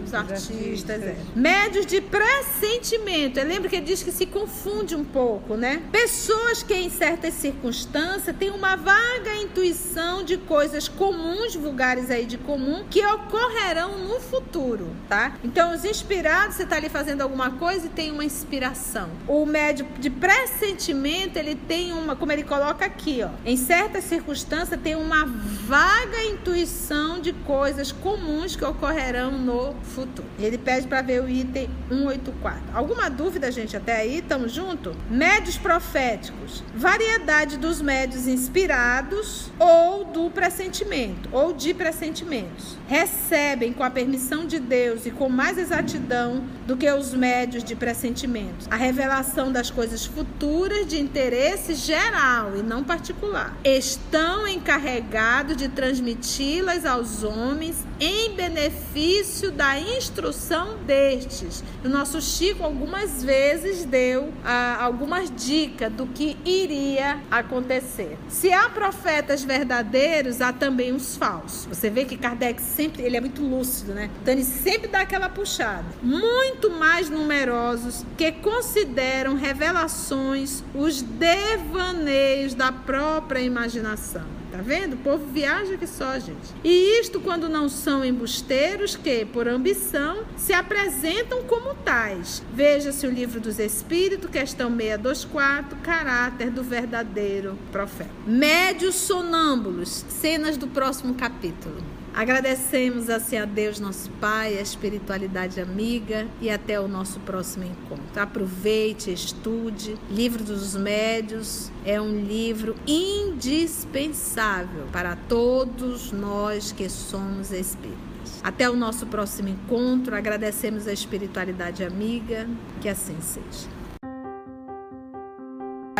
Os 0.10 0.14
artistas, 0.16 0.90
artistas, 0.90 1.04
é. 1.04 1.16
Médios 1.36 1.86
de 1.86 2.02
pressentimento. 2.02 3.40
Lembra 3.42 3.70
que 3.70 3.76
ele 3.76 3.86
diz 3.86 4.02
que 4.02 4.12
se 4.12 4.26
confunde 4.26 4.96
um 4.96 5.04
pouco, 5.04 5.56
né? 5.56 5.84
Pessoas 5.92 6.64
que 6.64 6.74
em 6.74 6.90
certas 6.90 7.36
circunstâncias 7.36 8.36
têm 8.36 8.50
uma 8.50 8.76
vaga 8.76 9.36
intuição 9.36 10.24
de 10.24 10.38
coisas 10.38 10.88
comuns, 10.88 11.56
vulgares 11.56 12.10
aí 12.10 12.26
de 12.26 12.38
comum, 12.38 12.86
que 12.90 13.06
ocorrerão 13.06 14.00
no 14.00 14.20
futuro, 14.20 14.88
tá? 15.08 15.38
Então, 15.44 15.76
os 15.76 15.86
inspirados, 15.86 16.56
você 16.56 16.66
tá 16.66 16.78
ali 16.78 16.90
fazendo 16.90 17.22
alguma 17.22 17.52
coisa 17.52 17.86
e 17.86 17.90
tem 17.90 18.12
uma 18.12 18.26
inspiração. 18.26 19.10
O 19.28 19.46
médio 19.46 19.86
de 20.00 20.10
pressentimento, 20.10 21.38
ele 21.38 21.56
tem 21.56 21.94
uma, 21.94 22.16
como 22.16 22.32
ele 22.32 22.44
coloca 22.44 22.84
aqui, 22.86 23.22
ó, 23.24 23.30
em 23.46 23.56
certas 23.56 24.06
circunstâncias 24.06 24.80
tem 24.82 24.96
uma 24.96 25.26
vaga 25.26 26.24
intuição 26.24 27.20
de 27.20 27.32
coisas 27.34 27.92
comuns 27.92 28.56
que 28.56 28.66
ocorrerão 28.66 29.32
no 29.32 29.76
futuro. 29.84 29.99
Ele 30.40 30.58
pede 30.58 30.88
para 30.88 31.02
ver 31.02 31.22
o 31.22 31.30
item 31.30 31.70
184. 31.90 32.62
Alguma 32.74 33.10
dúvida, 33.10 33.52
gente, 33.52 33.76
até 33.76 33.98
aí? 33.98 34.20
Estamos 34.20 34.52
junto? 34.52 34.96
Médios 35.10 35.58
proféticos. 35.58 36.64
Variedade 36.76 37.58
dos 37.58 37.82
médios 37.82 38.28
inspirados 38.28 39.52
ou 39.60 40.06
do 40.06 40.30
pressentimento, 40.30 41.30
ou 41.32 41.54
de 41.54 41.74
pressentimentos. 41.74 42.78
Recebem 42.88 43.74
com 43.74 43.84
a 43.84 43.90
permissão 43.90 44.46
de 44.46 44.60
Deus 44.60 45.06
e 45.06 45.12
com 45.12 45.30
mais 45.30 45.58
exatidão 45.58 46.44
do 46.66 46.78
que 46.78 46.90
os 46.92 47.14
médios 47.14 47.64
de 47.64 47.76
pressentimentos. 47.76 48.68
A 48.70 48.76
revelação 48.76 49.52
das 49.52 49.70
coisas 49.70 50.06
futuras 50.06 50.88
de 50.88 51.00
interesse 51.00 51.74
geral 51.74 52.56
e 52.56 52.64
não 52.64 52.84
particular. 52.84 53.58
Estão 53.64 54.48
encarregados 54.48 55.58
de 55.58 55.68
transmiti-las 55.70 56.86
aos 56.86 57.24
homens 57.24 57.86
em 58.00 58.36
benefício 58.36 59.52
da 59.52 59.79
instrução 59.80 60.78
destes. 60.86 61.64
O 61.84 61.90
nosso 61.90 62.22
Chico 62.22 62.64
algumas 62.64 63.24
vezes 63.24 63.86
deu 63.86 64.32
ah, 64.44 64.78
algumas 64.80 65.32
dicas 65.32 65.92
do 65.92 66.08
que 66.08 66.38
iria 66.46 67.20
acontecer. 67.30 68.18
Se 68.28 68.52
há 68.52 68.70
profetas 68.70 69.44
verdadeiros, 69.44 70.42
há 70.42 70.52
também 70.54 70.94
os 70.94 71.16
falsos. 71.16 71.66
Você 71.66 71.90
vê 71.90 72.06
que 72.06 72.18
Kardec 72.18 72.62
sempre, 72.62 73.04
ele 73.04 73.18
é 73.18 73.22
muito 73.22 73.42
lúcido, 73.42 73.94
né? 73.94 74.10
Então 74.22 74.34
ele 74.34 74.44
sempre 74.44 74.88
dá 74.88 75.02
aquela 75.02 75.30
puxada. 75.30 75.86
Muito 76.02 76.70
mais 76.72 77.10
numerosos 77.10 78.06
que 78.18 78.32
consideram 78.32 79.36
revelações 79.36 80.64
os 80.74 81.02
devaneios 81.02 82.54
da 82.54 82.72
própria 82.72 83.40
imaginação 83.40 84.39
Tá 84.52 84.60
vendo? 84.62 84.94
O 84.94 84.98
povo 84.98 85.26
viaja 85.26 85.78
que 85.78 85.86
só, 85.86 86.18
gente. 86.18 86.54
E 86.64 87.00
isto 87.00 87.20
quando 87.20 87.48
não 87.48 87.70
são 87.70 88.04
embusteiros 88.04 88.96
que, 88.96 89.26
por 89.26 89.48
ambição, 89.48 90.26
se 90.36 90.54
apresentam 90.54 91.44
como 91.44 91.76
tais. 91.76 92.42
Veja-se 92.54 93.06
o 93.06 93.12
livro 93.12 93.40
dos 93.40 93.60
Espíritos, 93.60 94.30
questão 94.30 94.70
624, 94.76 95.78
caráter 95.84 96.50
do 96.50 96.64
verdadeiro 96.64 97.58
profeta. 97.72 98.10
Médios 98.26 98.96
sonâmbulos, 98.96 100.06
cenas 100.10 100.58
do 100.58 100.68
próximo 100.68 101.14
capítulo. 101.14 101.99
Agradecemos 102.14 103.10
assim 103.10 103.38
a 103.38 103.46
Deus, 103.46 103.80
nosso 103.80 104.10
Pai, 104.20 104.58
a 104.58 104.62
espiritualidade 104.62 105.62
amiga 105.62 106.28
e 106.42 106.50
até 106.50 106.80
o 106.80 106.88
nosso 106.88 107.20
próximo 107.22 107.66
encontro. 107.66 108.20
Aproveite, 108.20 109.12
estude. 109.12 109.96
Livro 110.10 110.44
dos 110.44 110.76
Médios 110.76 111.72
é 111.86 112.02
um 112.02 112.26
livro 112.26 112.76
indispensável 112.86 114.86
para 114.92 115.16
todos 115.16 116.12
nós 116.12 116.72
que 116.72 116.90
somos 116.90 117.52
espíritas. 117.52 118.00
Até 118.44 118.70
o 118.70 118.76
nosso 118.76 119.06
próximo 119.06 119.50
encontro. 119.50 120.16
Agradecemos 120.16 120.88
a 120.88 120.94
espiritualidade 120.94 121.84
amiga. 121.84 122.48
Que 122.82 122.90
assim 122.90 123.18
seja 123.22 123.80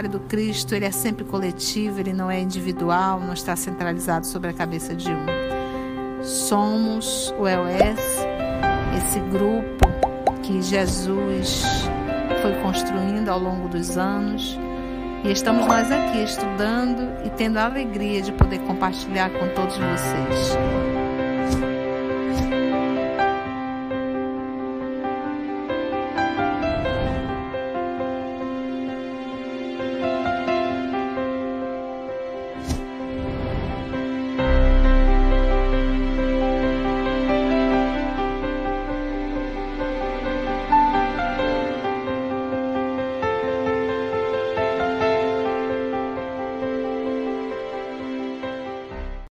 do 0.08 0.20
Cristo 0.22 0.74
ele 0.74 0.86
é 0.86 0.92
sempre 0.92 1.26
coletivo, 1.26 2.00
ele 2.00 2.14
não 2.14 2.32
é 2.32 2.40
individual, 2.40 3.20
não 3.20 3.34
está 3.34 3.56
centralizado 3.56 4.26
sobre 4.26 4.50
a 4.50 4.54
cabeça 4.54 4.96
de 4.96 5.12
um. 5.12 5.59
Somos 6.22 7.34
o 7.40 7.48
EOS, 7.48 8.28
esse 8.98 9.20
grupo 9.32 9.88
que 10.44 10.62
Jesus 10.62 11.64
foi 12.42 12.54
construindo 12.62 13.30
ao 13.30 13.40
longo 13.40 13.70
dos 13.70 13.98
anos. 13.98 14.60
E 15.24 15.32
estamos 15.32 15.66
nós 15.66 15.92
aqui 15.92 16.24
estudando 16.24 17.26
e 17.26 17.30
tendo 17.30 17.58
a 17.58 17.66
alegria 17.66 18.22
de 18.22 18.32
poder 18.34 18.60
compartilhar 18.60 19.30
com 19.30 19.48
todos 19.50 19.78
vocês. 19.78 20.99